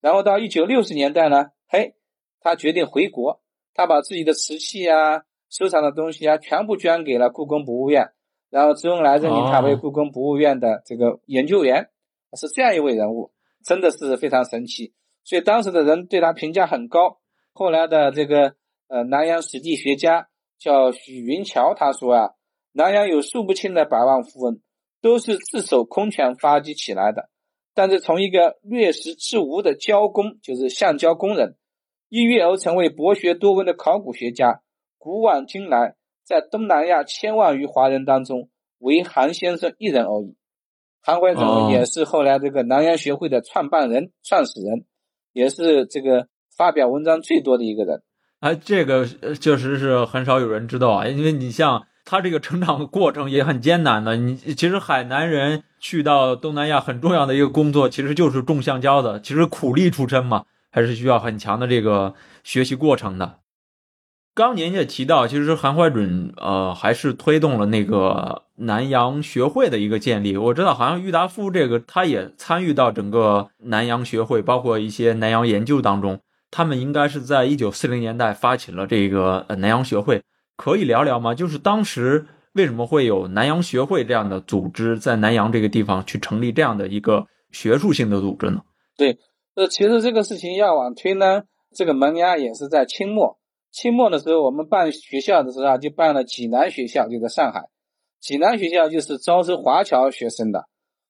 [0.00, 1.94] 然后到一九六十年代呢，嘿，
[2.40, 3.40] 他决定回国，
[3.74, 8.10] 他把自己的瓷器啊、收藏的东西啊，全部捐给了故宫博物院。
[8.50, 11.88] 然后周恩来任命他为故宫博物院的这个研究员，
[12.36, 13.30] 是这样一位人物，
[13.64, 14.92] 真的是非常神奇。
[15.22, 17.20] 所以当时的人对他评价很高。
[17.52, 18.54] 后来的这个
[18.88, 22.30] 呃南洋史地学家叫许云桥，他说啊，
[22.72, 24.60] 南洋有数不清的百万富翁，
[25.00, 27.30] 都是自守空权发迹起来的。
[27.72, 31.56] 但是从一个略识之无的胶工，就是橡胶工人，
[32.08, 34.62] 一跃而成为博学多闻的考古学家，
[34.98, 35.94] 古往今来。
[36.30, 40.36] 在东南亚千万余华人当中，唯韩先生一人而已。
[41.02, 44.84] 韩怀忠也是后来这个南洋学会的创办人、创始人，
[45.32, 48.00] 也是这个发表文章最多的一个人。
[48.38, 49.04] 哎，这个
[49.40, 54.14] 确实是很少有人知道啊，因为你像他这个成长的过程也很艰难的。
[54.14, 59.20] 你其实海南人去到东南亚很重要的一个工作，其实就是种橡胶的。
[59.20, 62.14] 其实苦力出身嘛，还是需要很强的这个
[62.44, 63.40] 学习过程的。
[64.34, 70.36] 刚您也提到，其实韩怀准呃还是推动了那个南洋学会的一个建立。
[70.36, 76.20] 我知道好像郁达夫这个他也参与到整个南洋学会，包括一些南洋研究当中。
[76.52, 80.22] 他们应该是在一九四零年代发起了这个南洋学会，
[80.56, 81.34] 可以聊聊吗？
[81.34, 88.62] 就是当时为什么会有南洋学会这样的组织在南洋这个地方去成立这样的一个学术性的组织呢？
[88.96, 89.18] 对，
[89.54, 91.42] 呃，其实这个事情要往推呢，
[91.74, 93.39] 这个萌芽也是在清末。
[93.72, 97.68] 清末的时候，我们办学校的时候啊，就办了济南学校，就在上海。
[98.20, 100.66] 济南学校就是招收华侨学生的，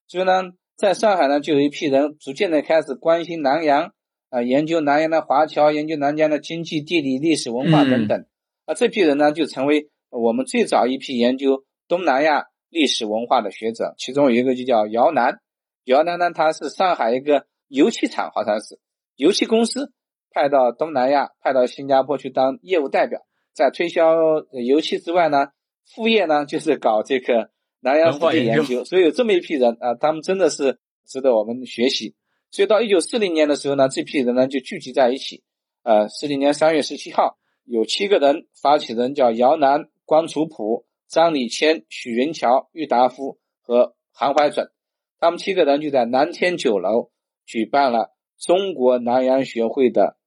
[0.07, 0.43] 所以呢，
[0.77, 3.91] 在上海呢，就有一批人逐渐的开始关心南洋
[4.29, 8.25] 啊，研究南洋的华侨，研究南洋的经济、地理、历史文化等等。
[8.65, 13.95] 啊，这批人呢，就成为我们最早一批研究东南亚历史文化的学者。
[13.97, 15.39] 其中有一个就叫姚南，
[15.85, 18.79] 姚南呢，他是上海一个油漆厂，好像是
[19.15, 19.91] 油漆公司。
[20.31, 23.21] 派到东南亚，派到新加坡去当业务代表，
[23.53, 24.15] 在推销
[24.51, 25.49] 油气之外呢，
[25.85, 28.85] 副业呢就是搞这个南洋史地研究。
[28.85, 32.15] 所以有这么一批人啊，他们真的是值得我们学习。
[32.49, 35.43] 所以到一九四零年的时候呢，这批人呢就聚集在一起。
[35.83, 44.71] 呃，四零年三月十七号，有七个人，发起人叫姚南、关楚普、张礼谦、许云桥、郁达夫和韩怀准，
[45.19, 47.11] 他们七个人就在南天酒楼
[47.45, 50.17] 举办了中国南洋学会的。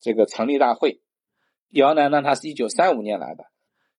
[0.00, 1.00] 这个成立大会，
[1.70, 3.44] 姚南呢，他是一九三五年来的，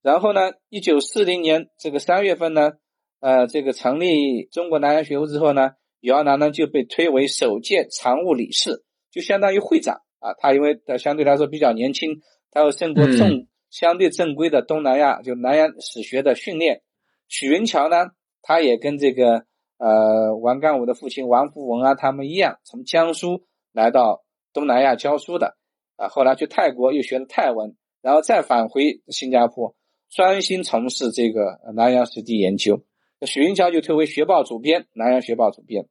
[0.01, 2.73] 然后呢，一九四零年这个三月份呢，
[3.19, 10.33] 呃，这个成立中国南洋学会之后呢，姚南呢就被推为首届常务理事，就相当于会长啊。
[10.37, 16.83] 他因为他相对来说比较年轻，他又胜过正相对正规的东南亚就南洋史学的训练。
[17.27, 19.43] 许云桥呢，他也跟这个
[19.77, 25.57] 呃王干武的父亲王福文啊他们一样，从江苏来到东南亚教书的。
[25.97, 29.75] 啊，后来去泰国又学了泰文，然后再返回新加坡，
[30.09, 32.85] 专心从事这个南洋史地研究。
[33.25, 35.87] 许云桥就推为学报主编，南洋学报主编。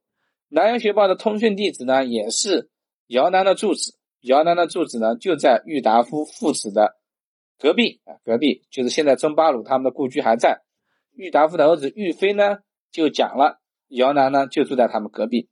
[0.48, 2.70] 南洋学报的通讯地址呢，也是
[3.08, 3.92] 姚南的住址。
[4.20, 6.96] 姚南的住址呢，就在郁达夫父子的
[7.58, 10.62] 隔壁啊，隔壁就是现在中巴鲁他们的故居还在。
[11.12, 12.58] 郁达夫的儿子郁飞呢，
[12.92, 15.48] 就讲了，姚南呢就住在他们隔壁。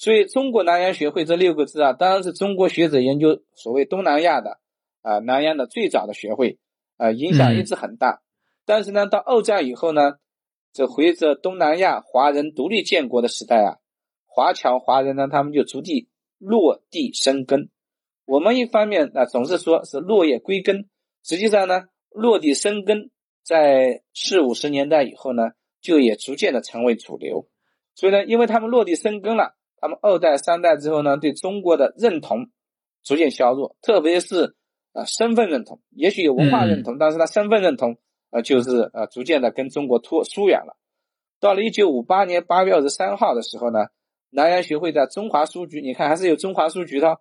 [0.00, 4.60] 所以，中国南洋学会这六个字啊，当然是中国学者研究所谓东南亚的
[5.02, 6.60] 啊南洋的最早的学会
[6.98, 8.22] 啊，影响一直很大。
[8.64, 10.12] 但是呢，到二战以后呢，
[10.72, 13.78] 这随着东南亚华人独立建国的时代啊，
[14.26, 16.06] 华侨华人呢，他们就逐渐
[16.38, 17.68] 落地生根。
[18.24, 20.88] 我们一方面啊，总是说是落叶归根，
[21.24, 23.10] 实际上呢，落地生根
[23.42, 27.48] 在四五十年代以后呢，就也逐渐的成为主流。
[27.96, 29.57] 所以呢，因为他们落地生根了。
[29.80, 32.50] 他们二代三代之后呢，对中国的认同
[33.02, 34.54] 逐渐削弱，特别是
[34.92, 37.96] 啊身份认同，也许有文化认同，但是他身份认同
[38.30, 40.76] 啊就是呃逐渐的跟中国脱疏远了。
[41.40, 43.86] 到了一九五八年八月二十三号的时候呢，
[44.30, 47.18] 南洋学会在中华书局，你看还是有中华书局的，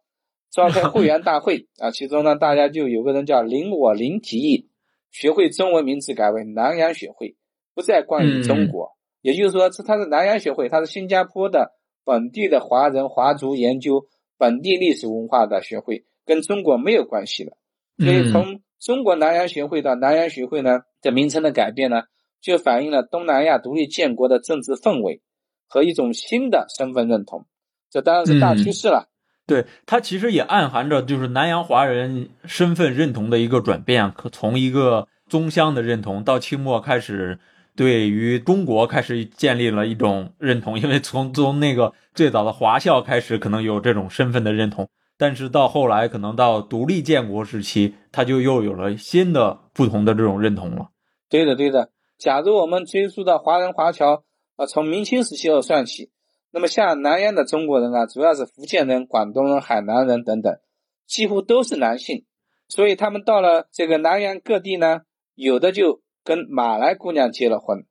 [0.52, 4.70] 召开会员大会啊，其中呢大家就有个人叫林我林提议，
[5.12, 7.38] 学会中文名字改为南洋学会，
[7.76, 11.77] 不再关于中国，也就是说这他是南洋学会，他是新加坡的。
[12.08, 17.58] 本地的华人华族研究本地历史文化的学会，跟中国没有关系了。
[18.00, 22.04] 所以从中国南洋学会到南洋学会呢，的名称的改变呢，
[22.40, 25.22] 就反映了东南亚独立建国的政治氛围
[25.68, 27.46] 和一种新的身份认同。
[27.92, 29.10] 这当然是大趋势了。
[29.46, 37.38] 对它其实也暗含着就是南洋华人身份认同的一个转变，可从一个宗乡的认同到清末开始。
[37.78, 50.90] 对于中国开始建立了一种认同，因为从从那个最早的华校开始，可能有这种身份的认同，但是到后来，可能到独立建国时期，他就又有了新的不同的这种认同了。
[51.30, 51.92] 对的，对的。
[52.18, 54.24] 假如我们追溯到华人华侨
[54.56, 56.10] 啊，从明清时期后算起，
[56.52, 60.58] 那么像南洋的中国人啊，主要是福建人、广东人、海南人等等，
[61.06, 62.26] 几乎都是男性，
[62.68, 65.02] 所以他们到了这个南洋各地呢，
[65.36, 67.86] 有的就跟马来姑娘结了婚，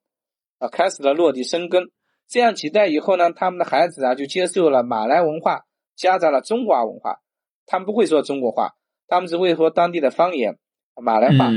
[0.59, 1.85] 啊，开始了落地生根。
[2.29, 5.63] 这样几代以后呢，他们的孩子啊就接受了马来文化，
[5.97, 7.23] 夹杂了中华文化，
[7.65, 8.75] 他们不会说中国话，
[9.09, 10.59] 他们只会说当地的方言
[11.03, 11.51] 马来话，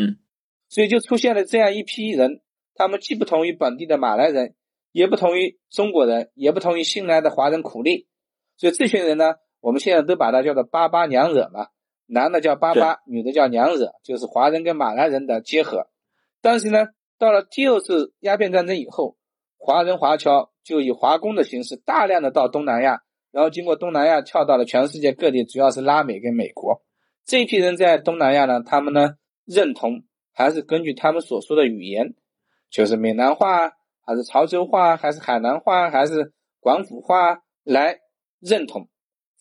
[0.69, 2.39] 所以就出现了这样一批人。
[2.75, 4.55] 他们既不同于本地的马来人，
[4.93, 8.07] 也不同于中国人，也不同于新来的华人苦力，
[8.55, 11.67] 所以这群人呢，我们现在都把它叫做“巴巴娘惹”嘛，
[12.05, 15.89] 男的叫巴巴，女的叫娘惹，就是华人跟马来人的结合。
[16.41, 16.87] 但是呢，
[17.17, 19.17] 到了第二次鸦片战争以后，
[19.57, 26.81] 华人华侨就以华工的形式大量的到东南亚，然后经过东南亚跳到了全世界各地，主要是拉美跟美国。
[27.25, 29.15] 这一批人在东南亚呢，他们呢
[29.45, 32.15] 认同还是根据他们所说的语言。
[32.71, 33.71] 就是闽南话，
[34.05, 37.97] 还是潮州话，还是海南话，还是广府话来
[38.39, 38.87] 认同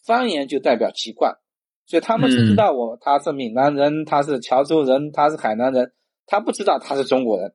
[0.03, 1.37] 方言，就代表籍贯，
[1.85, 5.93] 所以他们只知道我他是闽南人，他是潮州人，他是海南人，
[6.29, 7.55] 他不知道他是中国人。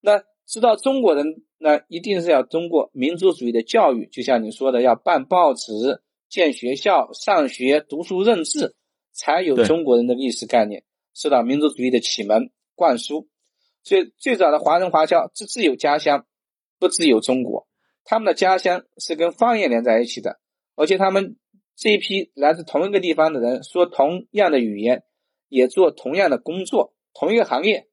[0.00, 5.72] 那知道中国人，那一定是要通过民族主义的教育，就像你说的，要办报纸、
[6.28, 8.76] 建学校、上学、读书认字，
[9.12, 10.84] 才有中国人的历史概念，
[11.14, 13.28] 受到民族主义的启蒙灌输。
[13.82, 16.26] 所以，最早的华人华侨只自有家乡，
[16.78, 17.66] 不自有中国。
[18.04, 20.38] 他们的家乡是跟方言连在一起的，
[20.76, 21.36] 而且他们
[21.74, 25.04] 这一批来自同一个地方的人，说同样的语言，
[25.48, 27.88] 也做同样的工作，同一个行业。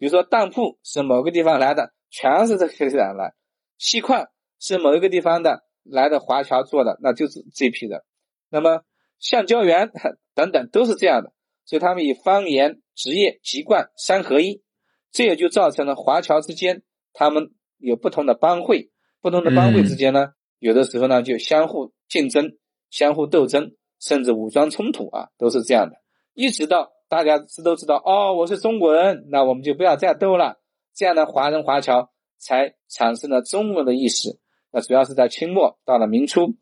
[0.00, 3.34] 比如说，当铺是某个地方来的，全是这些人来；
[3.76, 4.28] 锡矿
[4.58, 8.00] 是某一个地方的来的华侨做的，那就是这批人。
[8.48, 8.82] 那么，
[9.18, 9.90] 橡胶园
[10.34, 11.34] 等等都是这样的。
[11.66, 14.62] 所以，他们以方言、职业、籍贯三合一。
[15.12, 16.82] 这也就造成了华侨之间，
[17.12, 18.90] 他们有不同的帮会，
[19.20, 22.56] 不同的帮会之间呢，有的时候呢就相互竞争、
[22.88, 25.99] 相互斗争，甚至武装冲突啊，都是这样的。
[26.34, 30.60] 一直到大家知都知道，哦，我是中国人，那我们就不要再斗了。
[30.94, 34.38] 这样的华人华侨才产生了中国的意识。
[34.72, 36.54] 那主要是在清末到了明初，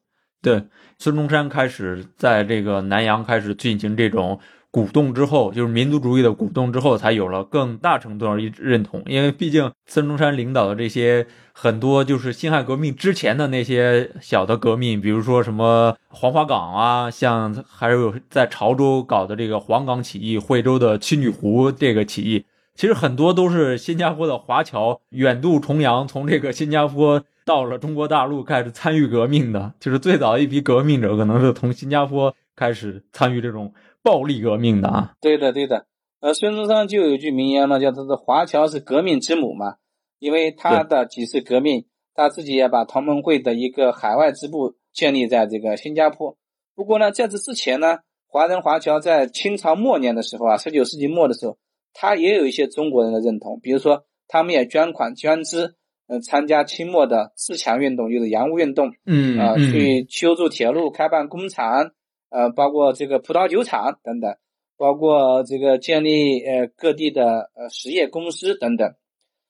[0.43, 0.65] 对
[0.99, 4.39] 孙中山开始在这个南洋开始进行这种。
[4.71, 9.03] 鼓动之后，就是民族主义的鼓动之后，才有了更大程度上一认同。
[9.07, 22.45] 因为毕竟孙中山领导的这些很多，就是辛亥革命之前的那些小的革命，比如说什么黄花岗啊，像还有在潮州搞的这个黄冈起义、惠州的七女湖这个起义，
[22.75, 29.73] 其实很多都是新加坡的华侨远渡重洋，从这个新加坡到了中国大陆开始参与革命的。
[29.81, 33.73] 就是最早一批革命者，可能是从新加坡开始参与这种。
[34.09, 35.85] 暴力革命的啊，对的对的，
[36.21, 39.75] 呃，孙中山就有句名言嘛，叫做“华侨是革命之母”嘛，
[40.19, 41.85] 因为他的几次革命，
[42.15, 46.39] 他自己也把同盟会的一个海外支部建立在这个新加坡。
[46.75, 51.59] 不过呢，在这之前呢，华人华侨在清朝末年的时候啊，十九世纪末的时候，
[51.93, 55.75] 他也有一些中国人的认同，比如说他们也捐款捐资，
[56.07, 61.91] 嗯，参加清末的自强运动，就是洋务运动，嗯啊，去修筑铁路、开办工厂。
[62.31, 64.37] 呃，包括这个葡萄酒厂等等，
[64.77, 68.95] 包括这个建立呃各地的呃实业公司等等。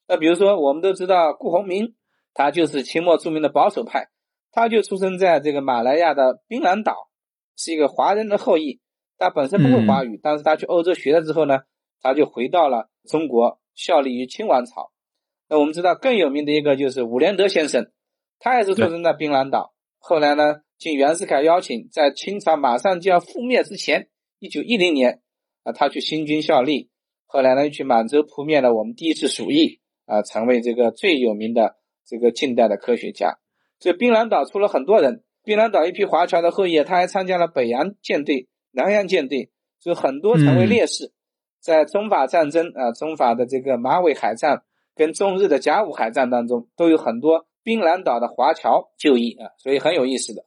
[0.07, 1.95] 那比如说，我们都知道顾鸿铭，
[2.35, 4.09] 他就是清末著名的保守派，
[4.53, 7.09] 他就出生在这个马来亚的槟榔岛，
[7.57, 8.81] 是一个华人的后裔。
[9.19, 11.59] 他本身不会华语，但是他去欧洲学了之后呢，
[12.01, 14.93] 他就回到了中国，效力于清王朝。
[15.49, 17.91] 那我们知道更有名的一个就是伍连德先生，
[18.39, 20.61] 他也是出生在槟榔岛，后来呢。
[20.79, 24.09] 经袁世凯邀请，在清朝马上就要覆灭之前，
[24.39, 25.21] 一九一零年，
[25.65, 26.89] 啊，他去新军效力。
[27.27, 31.75] 后来呢，又去满洲扑灭了我们第一次鼠疫，啊，成为这个最有名的
[32.07, 33.39] 这个近代的科学家。
[33.81, 39.51] 所以，槟榔岛出了很多人，槟榔岛一批华侨的后裔，他还参加了北洋舰队、南洋舰队，
[39.81, 41.13] 所以很多成为烈士。
[41.61, 44.63] 在中法战争啊，中法的这个马尾海战
[44.95, 50.45] 跟中日的甲午海战当中，都有很多槟榔岛的华侨就义啊，所以很有意思的。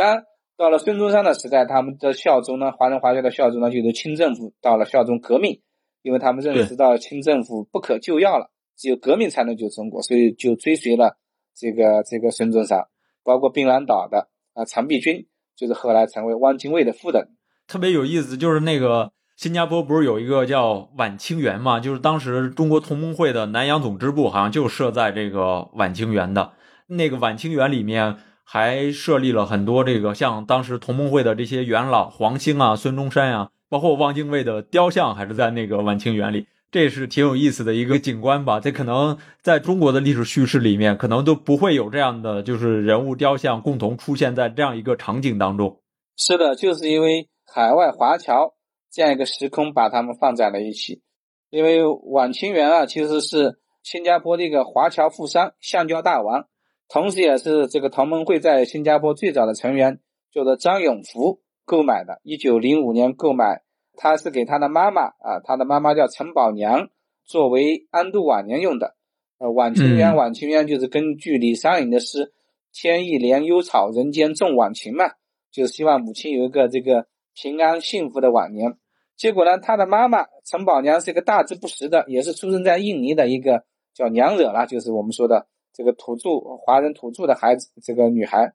[0.00, 0.22] 当
[0.56, 5.60] 到了孙中山的时代，他们的效忠呢，华人华侨的效忠呢，就是清政府到了效忠革命，
[6.00, 11.18] 因为他们认识到清政府不可救药了，只有革命才能救中国，所以就追随了
[11.54, 12.86] 这个这个孙中山。
[13.22, 17.28] 包括槟榔岛的啊，常碧君，就是后来成为汪精卫的夫人。
[17.68, 21.78] 特别有意思，就是那个新加坡不是有一个叫晚清园嘛？
[21.78, 26.52] 就是当时中国同盟会的南洋总支部好像就设在这个晚清园的。
[26.86, 28.16] 那个晚清园里面
[28.52, 36.48] 还设立了很多这个像当时同盟会的这些元老，黄兴啊、孙中山啊，包括汪精卫的雕像，还是在那个晚清园里。
[36.72, 38.58] 这是挺有意思的一个景观吧？
[38.58, 45.80] 这可能在中国的历史叙事里面，可能都不会有这样的，就是人物雕像共同出现在这样一个场景当中。
[46.16, 48.54] 是的，就是因为海外华侨
[48.90, 51.02] 这样一个时空把他们放在了一起。
[51.50, 56.46] 因为晚清园啊，其实是新加坡的一个华侨富商橡胶大王，
[56.90, 62.20] 同时也是这个同盟会在新加坡最早的成员，叫做张永福购买的。
[62.24, 63.62] 一九零五年购买。
[63.96, 66.88] 他是给他的妈妈啊，他的妈妈叫陈宝娘，
[67.26, 68.94] 作为安度晚年用的。
[69.36, 72.32] 呃，晚晴园，晚晴园就是根据李商隐的诗
[72.72, 75.04] “天意怜幽草，人间重晚晴”嘛，
[75.50, 78.78] 就是希望母亲有一个这个平安幸福的晚年。
[79.16, 88.52] 结果呢，他的妈妈陈宝娘是一个大字不识的，也是出生在印尼的一个叫娘惹了，就是我们说的这个土著华人土著的孩子，这个女孩，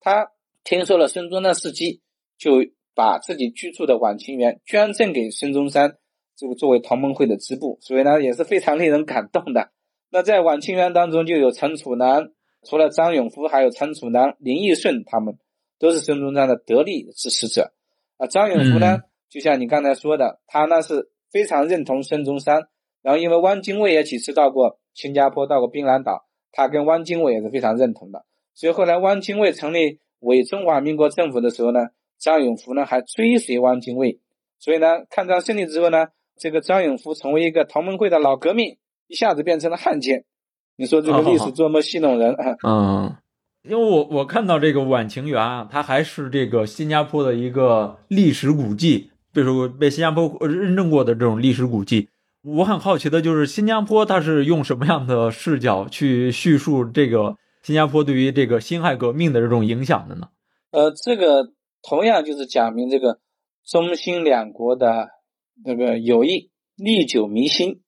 [0.00, 0.32] 她
[0.64, 2.00] 听说了孙中山事迹，
[2.38, 2.66] 就。
[2.94, 5.98] 把自己居住的晚清园捐赠给孙中山，
[6.34, 9.70] 这个作为同盟会的支部，所以呢也是非常 令人感动的。
[10.10, 12.32] 那在晚清园当中就有陈楚南，
[12.64, 15.38] 除了张永福，还有陈楚南、林义顺，他们
[15.78, 17.72] 都是孙中山的得力支持者。
[18.16, 22.66] 啊，张永福呢，就像你刚才说的，他呢是非常认同孙中山，
[23.00, 28.24] 然后因为汪精卫也几次到过新加坡，到过槟榔岛，他跟汪精卫也是非常认同的。
[28.54, 31.80] 所以后来汪精卫成立伪中华民国政府的时候呢。
[32.20, 34.18] 张永福呢还追随汪精卫，
[34.58, 38.76] 所以呢，抗战胜利之后呢，这个张永福成为一个同盟会的老革命，
[39.06, 40.24] 一下子变成了汉奸。
[40.76, 42.56] 你说这个历史多么戏弄人啊！
[42.66, 43.16] 嗯，
[43.62, 52.08] 因为我我看到这个晚晴园啊，它还是这个新加坡的一个历史古迹，比如说被新加坡认证过的这种历史古迹。
[52.56, 60.28] 我很好奇的就是新加坡它是用什么样的视角去叙述这个新加坡对于这个辛亥革命的这种影响的呢？
[60.70, 61.52] 呃，这个。
[61.80, 63.20] 同样就是讲明这个
[63.64, 65.10] 中新两国的
[65.64, 67.82] 那个友谊历久弥新，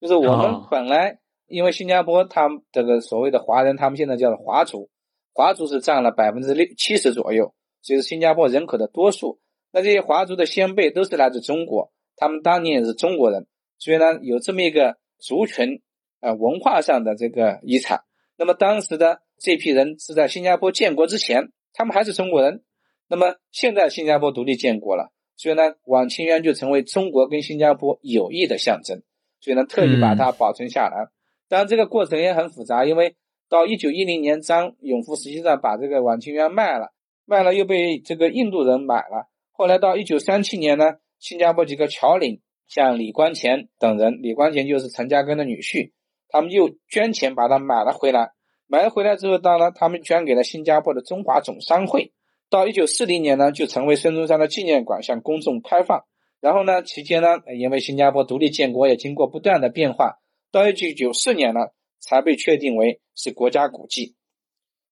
[0.00, 4.88] 就是我们本来因为新加坡他们这个所谓的华人，他们现在叫做华族，
[5.34, 9.38] 华族是占了百分之六七十左右，所以是新加坡人口的多数。
[9.70, 13.46] 那这些华族的先辈都是来自中国，他们当年也是中国人，
[13.78, 15.82] 所以呢有这么一个族群
[16.20, 18.00] 呃文化上的这个遗产。
[18.36, 22.62] 那么当时的这批人是在新加坡建国之前，他们还是中国人。
[23.06, 29.02] 那么现在新加坡独立建国了，所以呢，晚清园就成为中国跟新加坡友谊的象征，
[29.40, 31.08] 所以呢，特意把它保存下来。
[31.48, 33.14] 当然，这个过程也很复杂，因为
[33.50, 36.92] 到一九一零年，张永福实际上把这个晚清园卖了，
[37.26, 39.28] 卖了又被这个印度人买了。
[39.52, 45.92] 后来到一九三七年呢，新加坡几个侨领，像李光前等人，李光前就是陈嘉庚的女婿，
[46.28, 48.32] 他们又捐钱把它买了回来。
[48.66, 52.12] 买了回来之后，当然他们捐给了新加坡的中华总商会。
[52.48, 56.04] 到一九四零年呢，就成为孙中山的纪念馆，向公众开放。
[56.40, 60.18] 然后呢，期间呢，因为新加坡独立建国也经过不断的变化，
[60.50, 61.60] 到一九九四年呢，
[62.00, 64.14] 才被确定为是国家古迹。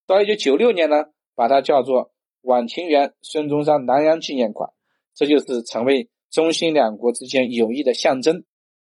[0.07, 2.13] 到一九九六年呢，把它叫做
[2.43, 4.71] 晚清园孙中山南洋纪念馆，
[5.15, 8.43] 这就是成为中新两国之间友谊的象征。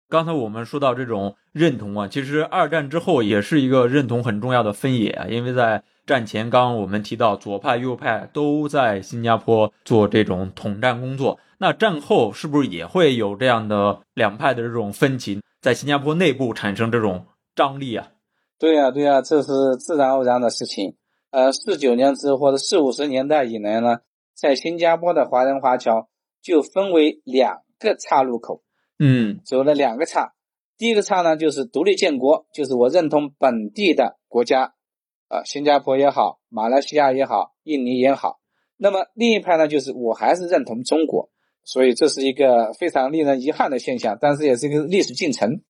[0.10, 5.84] 刚才我们说到这种认同啊，其实二战之后也是一个认同很重要的分野啊，因为在。
[6.08, 11.38] 战前，刚刚我们提到左派、右派都在新加坡做这种统战工作。
[11.58, 18.08] 那战后是不是也会有这样的两派的这种分歧，在新加坡内部产生这种张力啊？
[18.58, 20.96] 对呀，对呀，这是自然而然的事情。
[21.32, 23.98] 呃，四九年之后或者四五十年代以来呢，
[24.34, 26.08] 在新加坡的华人华侨
[26.42, 28.62] 就分为两个岔路口，
[29.00, 30.34] 嗯，走了两个岔。
[30.78, 34.74] 第一个岔呢，就是独立建国，就是我认同本地的国家。
[35.30, 38.40] 啊，新加坡也好，马来西亚也好，印尼也好，
[38.78, 41.30] 那么另一派呢，就是我还是认同中国，
[41.66, 45.62] 所以这是一个非常令人遗憾的现象，但是也是一个历史进程。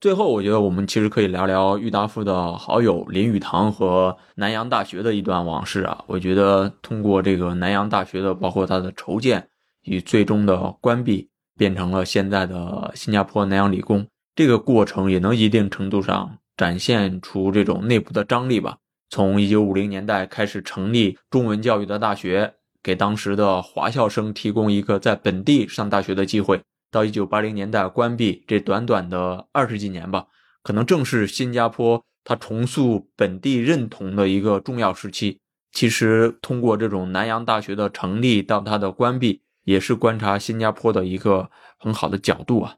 [0.00, 6.04] 最后，我觉得我们其实可以聊聊郁达夫的好友林语堂和南洋大学的一段往事啊。
[6.08, 9.48] 我觉得通过这个南洋大学的，包括他的筹建
[9.86, 16.38] 与最终的关闭，变成了现在的新加坡南洋理工，这个过程也能一定程度上。
[16.56, 18.78] 展现出这种内部的张力吧。
[19.10, 26.62] 从一九五零年代开始成立中文教育的大学，给当时的华校生提供一个在本地上大学的机会。
[26.90, 30.28] 到一九八零年代关闭，这短短的二十几年吧，
[30.62, 35.38] 可能正是新加坡它重塑本地认同的一个重要时期。
[35.72, 42.76] 其实，通过这种南洋大学的成立到它的关闭，也是观察新加坡的一个很好的角度啊。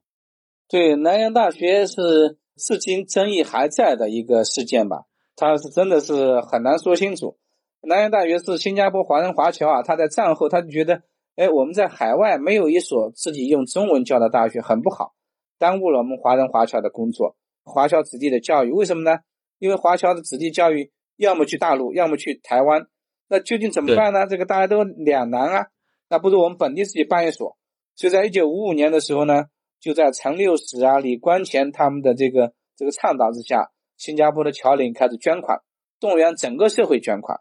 [0.69, 5.05] 对，南洋大学是至今争议还在的一个事件吧？
[5.37, 7.39] 它是真的是很难说清楚。
[7.83, 11.03] 南洋大学是新加坡华人华侨啊，他在战后他就觉得，
[11.37, 15.15] 哎，我们在海外没有一所自己用中文教的大学很不好，
[15.59, 18.73] 耽误了我们华人华侨的工作，华侨子弟的教育。
[18.73, 19.21] 为什么呢？
[19.59, 22.87] 因为华侨的子弟教育要么去大陆，要么去台湾，
[23.29, 24.27] 那究竟怎么办呢？
[24.27, 25.67] 这个大家都两难啊。
[26.09, 27.57] 那不如我们本地自己办一所。
[27.97, 29.47] 所以在一九五五年的时候呢，
[29.81, 35.61] 就在陈六史啊、李光前他们的这个这个倡导之下，新加坡的侨领开始捐款，
[35.99, 37.41] 动员整个社会捐款。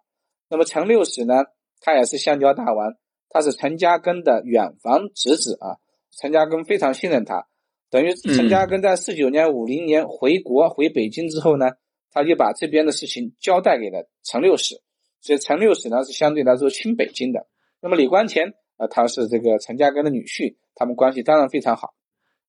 [0.50, 1.36] 那么陈六史呢，
[1.80, 2.96] 他也是香蕉大王，
[3.30, 5.78] 他是陈嘉庚的远房侄子啊。
[6.20, 7.46] 陈嘉庚非常信任他，
[7.92, 11.68] 等于陈嘉庚在四九年、五零年回国回北京之后呢，
[12.10, 14.82] 他就把这边的事情交代给了陈六史，
[15.22, 17.46] 所以陈六史呢是相对来说亲北京的。
[17.88, 21.94] 那么李光前啊，他是这个陈嘉庚的女婿，他们关系当然非常好。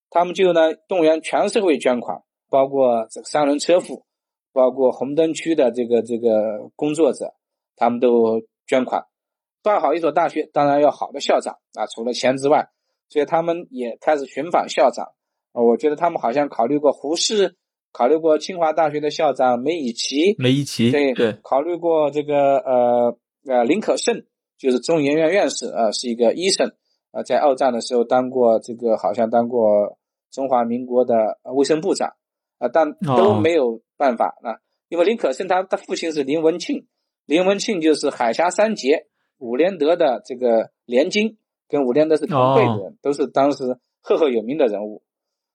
[0.09, 4.03] 他们就呢动员全社会捐款，包括这个三轮车夫，
[4.51, 7.33] 包括红灯区的这个这个工作者。
[7.77, 9.05] 他们都捐款，
[9.63, 11.87] 办好一所大学，当然要好的校长啊。
[11.87, 12.67] 除了钱之外，
[13.07, 15.13] 所以他们也开始寻访校长。
[15.53, 17.55] 啊，我觉得他们好像考虑过胡适，
[17.93, 23.17] 考虑过清华大学的校长梅贻琦，梅贻琦对对，考虑过这个呃
[23.47, 24.25] 呃林可胜，
[24.59, 26.73] 就是中研院院士啊，是一个医生
[27.11, 29.97] 啊，在二战的时候当过这个好像当过
[30.29, 32.13] 中华民国的卫生部长
[32.59, 36.85] 啊，但都没有办法啊，因为林可胜他的父亲是林文庆。
[37.25, 39.05] 林文庆就是海峡三杰
[39.37, 41.37] 伍连德的这个连襟，
[41.67, 45.03] 跟伍连德是同辈的人，都是当时赫赫有名的人物，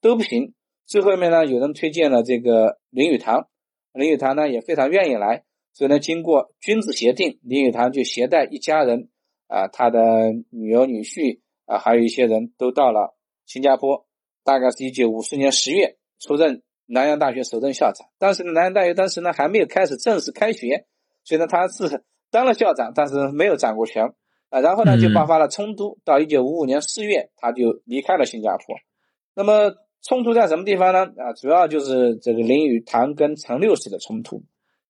[0.01, 0.55] 都不行。
[0.87, 3.49] 最后面呢，有人推荐了这个林语堂，
[3.93, 5.45] 林语堂呢也非常愿意来，
[5.75, 9.11] 所以呢，经过君子协定，林语堂就携带一家人
[9.49, 10.01] 啊，他的
[10.49, 13.14] 女儿女婿啊，还有一些人都到了
[13.45, 14.07] 新加坡，
[14.43, 18.07] 大概是一九五四年十月出任南洋大学首任校长。
[18.18, 20.87] 当时南洋大学当时呢还没有开始正式开学。
[21.27, 24.12] 所以呢，他是当了校长，但是没有掌过权
[24.51, 24.61] 啊。
[24.61, 25.99] 然后呢，就爆发了冲突。
[26.05, 28.77] 到一九五五年四月，他就离开了新加坡。
[29.35, 31.07] 那么冲突在什么地方呢？
[31.16, 34.43] 啊，主要就是这个林语堂跟陈六史的冲突。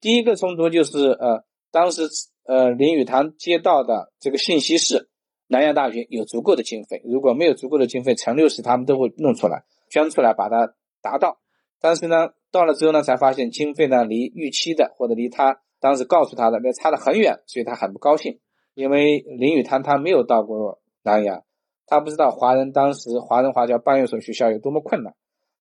[0.05, 2.02] 第一个冲突就是呃，当时
[2.46, 5.09] 呃林语堂接到的这个信息是
[5.46, 11.38] 南洋大学有足够的经费，如果没有足够的经费，陈六史他们都会弄出来捐出来把它达到。
[11.80, 15.62] 但是呢，到了之后呢，才发现经费呢离预期的或者离他。
[15.80, 18.40] 当时告诉他的那差得很远，所以他很不高兴。
[18.74, 21.44] 因为林语堂他没有到过南洋，
[21.86, 25.14] 他不知道华人当时华人华侨办一所学校有多么困难，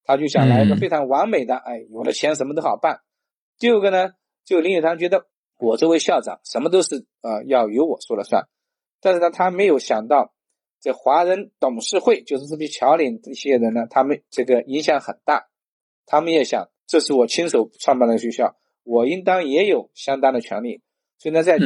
[0.04, 3.00] 他就想来一个非常完美的，哎，有了钱什么都好办。
[3.58, 4.10] 第二个呢，
[4.46, 5.26] 就林语堂觉得
[5.58, 8.48] 我作为校长，什么都是呃要由我说了算。
[9.02, 10.34] 但是呢，他没有想到
[10.80, 15.48] 这华人董事会就是这批侨领这些人呢，他们这个影响很大，
[16.06, 18.58] 他们也想这是我亲手创办的学校。
[18.86, 20.82] 我应当也有相当的权利，
[21.18, 21.58] 所以呢，在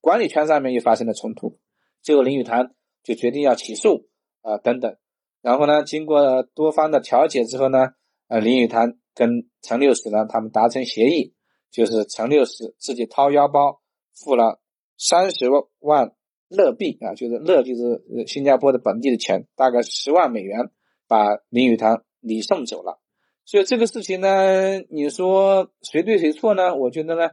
[0.00, 1.58] 管理权上面又发生了冲突，
[2.00, 2.72] 最后林语堂
[3.02, 4.08] 就决定要起诉
[4.40, 4.96] 啊等等，
[5.42, 7.88] 然后呢，经过多方的调解之后呢，
[8.28, 11.34] 呃，林语堂跟陈六史呢，他们达成协议，
[11.72, 13.80] 就是陈六史自己掏腰包
[14.14, 14.60] 付了
[14.96, 15.46] 三十
[15.80, 16.12] 万
[16.48, 20.70] 乐币啊，就是乐就是新加坡的本地的钱，大概十万美元，
[21.08, 23.00] 把林语堂礼送走了。
[23.44, 26.76] 所以这个事情呢，你说谁对谁错呢？
[26.76, 27.30] 我觉得呢，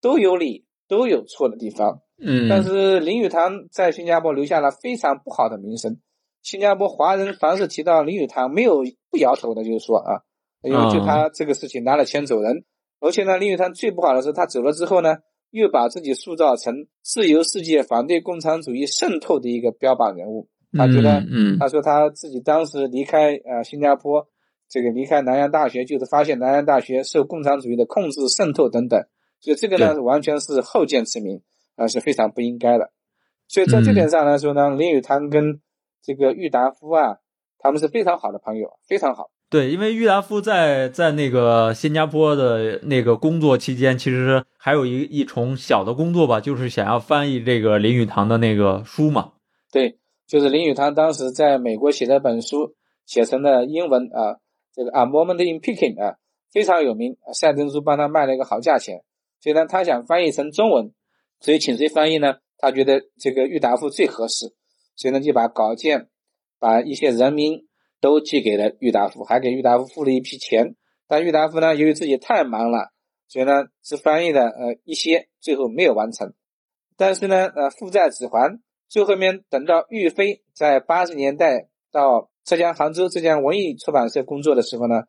[0.00, 2.00] 都有理，都有错的地方。
[2.18, 6.00] 嗯，但是林语堂在新加坡留下了非常不好的名声。
[6.42, 10.22] 新加坡华人凡是提到林语堂，没有不摇头的，就是说啊，
[10.62, 12.64] 因为就他这个事情拿了钱走人，
[13.02, 15.16] 而且呢，林语堂最不好的是他走了之后呢，
[15.50, 20.48] 又把自己塑造成自由世界、反对共产主义渗透的一个标榜人物。
[20.72, 24.28] 他觉得，嗯，他说他自己当时离开呃新加坡。
[24.68, 29.04] 这个离开南洋大学，就是发现南洋大学受共产主义的控制、渗透等等，
[29.38, 31.42] 所以这个呢完全是后见之明
[31.76, 32.90] 啊，是非常不应该的。
[33.48, 35.60] 所以在这点上来说呢，林语堂跟
[36.02, 37.18] 这个郁达夫啊，
[37.58, 39.28] 他们是非常好的朋友，非常好。
[39.52, 49.32] 对，因为郁达夫在在那个新加坡的那个工作期间，其实还有一一重小的工作吧，就是想要翻译这个林语堂的那个书嘛。
[49.70, 52.74] 对，就是林语堂当时在美国写了本书，
[53.04, 54.40] 写成了英文啊。
[54.74, 56.16] 这个啊，moment in picking 啊，
[56.50, 57.18] 非常有名。
[57.38, 59.02] 赛珍珠帮他卖了一个好价钱，
[59.42, 60.94] 所以呢，他想翻译成中文，
[61.40, 62.36] 所以请谁翻译呢？
[62.56, 64.54] 他觉得这个郁达夫最合适，
[64.96, 66.08] 所以呢，就把稿件、
[66.58, 67.66] 把一些人名
[68.02, 70.74] 都寄给了郁达夫，还给郁达夫付了一批钱。
[71.06, 72.90] 但郁达夫呢，由于自己太忙了，
[73.28, 76.34] 所以呢，只翻译了呃一些，最后没有完成。
[76.96, 85.04] 但是呢，呃，负债子还，最后面等到玉飞在八十年代到浙江杭州浙江文艺出版社工作的时候呢，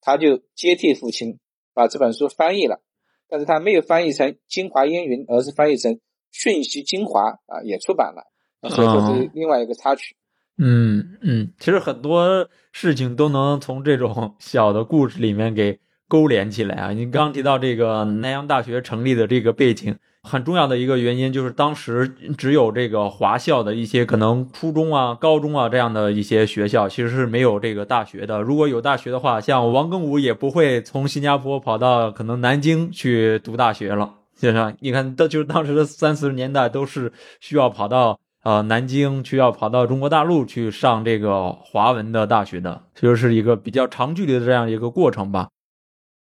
[0.00, 1.38] 他就接替父亲
[1.74, 2.80] 把这本书翻译了，
[3.28, 5.92] 但是他没有翻译成《精华烟云》，而是翻译成
[6.32, 8.24] 《讯息精华》啊，也出版了。
[8.70, 10.16] 所以这是另外一个插曲。
[10.58, 15.78] 嗯嗯，其实很多事情都能从这种 小的故事里面给
[16.08, 16.92] 勾连起来啊。
[16.92, 19.96] 你刚提到这个南洋大学成立的这个背景。
[20.24, 22.06] 很重要的一个原因就是当时
[22.36, 28.42] 只有这个华校的一些可能初中啊、高中啊这样的一些学校，其实是没有这个大学的。
[28.42, 34.76] 如果有大学的话，像王庚武也不会从新加坡跑到可能南京去读大学了，先生。
[34.80, 45.50] 你看，都就是当时的三四十年代都是需要跑到呃南京，去要跑到中国大陆去上这个华文的大学的，其实是一个比较长距离的这样一个过程吧。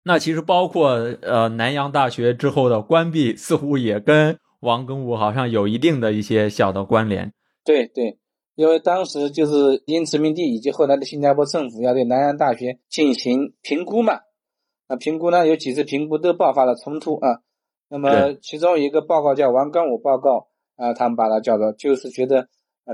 [0.04, 0.90] 那其实包括
[1.22, 7.32] 呃南洋大学之后的关闭，似乎也跟王庚武好像有一定的一些小的关联。
[7.64, 8.18] 对对，
[8.56, 14.22] 因为当时就是英殖民地以及后来的新加坡政府要对南洋大学进行评估嘛，
[14.88, 17.42] 那评估呢有几次评估都爆发了冲突啊。
[17.88, 20.48] 那么其中一个报告叫王庚武报告
[20.80, 22.48] 啊，他们把它叫做就是觉得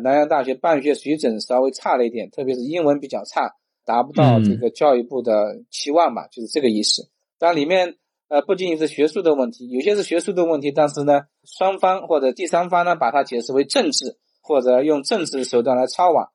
[0.04, 3.56] 南洋大学办学水准稍微差了一点，特别是英文比较差。
[3.88, 7.08] 达不到这个教育部的期望嘛，就是这个意思。
[7.38, 7.98] 但里面
[8.30, 16.30] 呃不仅仅是学术的问题，有些是学术的问题，但是呢，双方或者第三方呢把它解释为政治，或者用政治手段来抄网，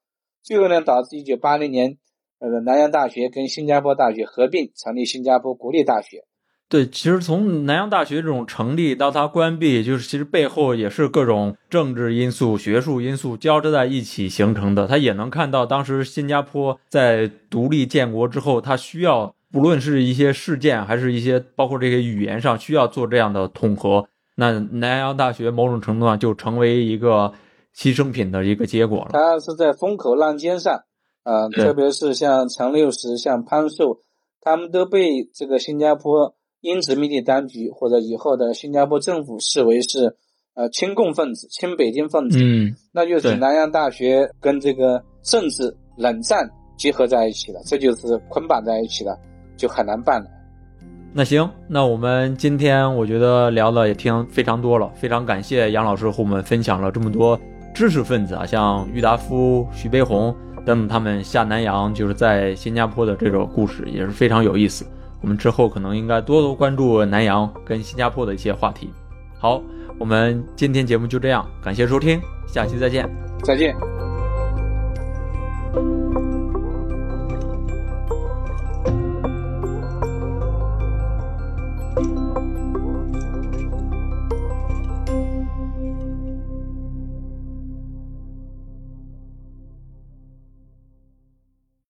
[0.44, 1.98] 最后呢导致一九八零年
[2.38, 6.24] 呃南洋大学跟新加坡大学合并，成立新加坡国立大学。
[6.70, 14.86] 对，其实从南洋大学这种成立到它关闭，就是其实背后也是各种政治因素、学术因素交织在一起形成的。
[14.86, 24.06] 它也能看到，当时新加坡在独立建国之后，它需要不论是一些事件，还是一些包括这些语言上需要做这样的统合。
[24.36, 27.32] 那南洋大学某种程度上就成为一个
[27.76, 29.08] 牺牲品的一个结果了。
[29.10, 30.84] 它是在风口浪尖上，
[31.24, 33.98] 呃，特别是像陈六十、像潘寿，
[34.40, 36.36] 他们都被这个新加坡。
[36.60, 40.16] 英殖民地当局或者以后的新加坡政府视为是
[40.54, 49.18] 呃亲共分子、亲北京分子，嗯，那就是南洋大学跟这个政治冷战结合在一起了，这就是捆绑在一起了，
[49.56, 50.28] 就很难办了。
[51.12, 57.38] 那行，那我们今天我觉得聊的也听非常多了，非常感谢杨老师和我们分享了这么多
[57.74, 60.34] 知识分子啊，像郁达夫、徐悲鸿
[60.64, 64.86] 等等他们下南洋就是在新加坡的这个故事也是非常有意思。
[65.20, 68.90] 我们之后可能应该多多关注南洋跟新加坡的一些话题。
[69.38, 69.62] 好，
[69.98, 73.08] 我们今天节目就这样，感谢收听，下期再见，
[73.42, 73.74] 再见。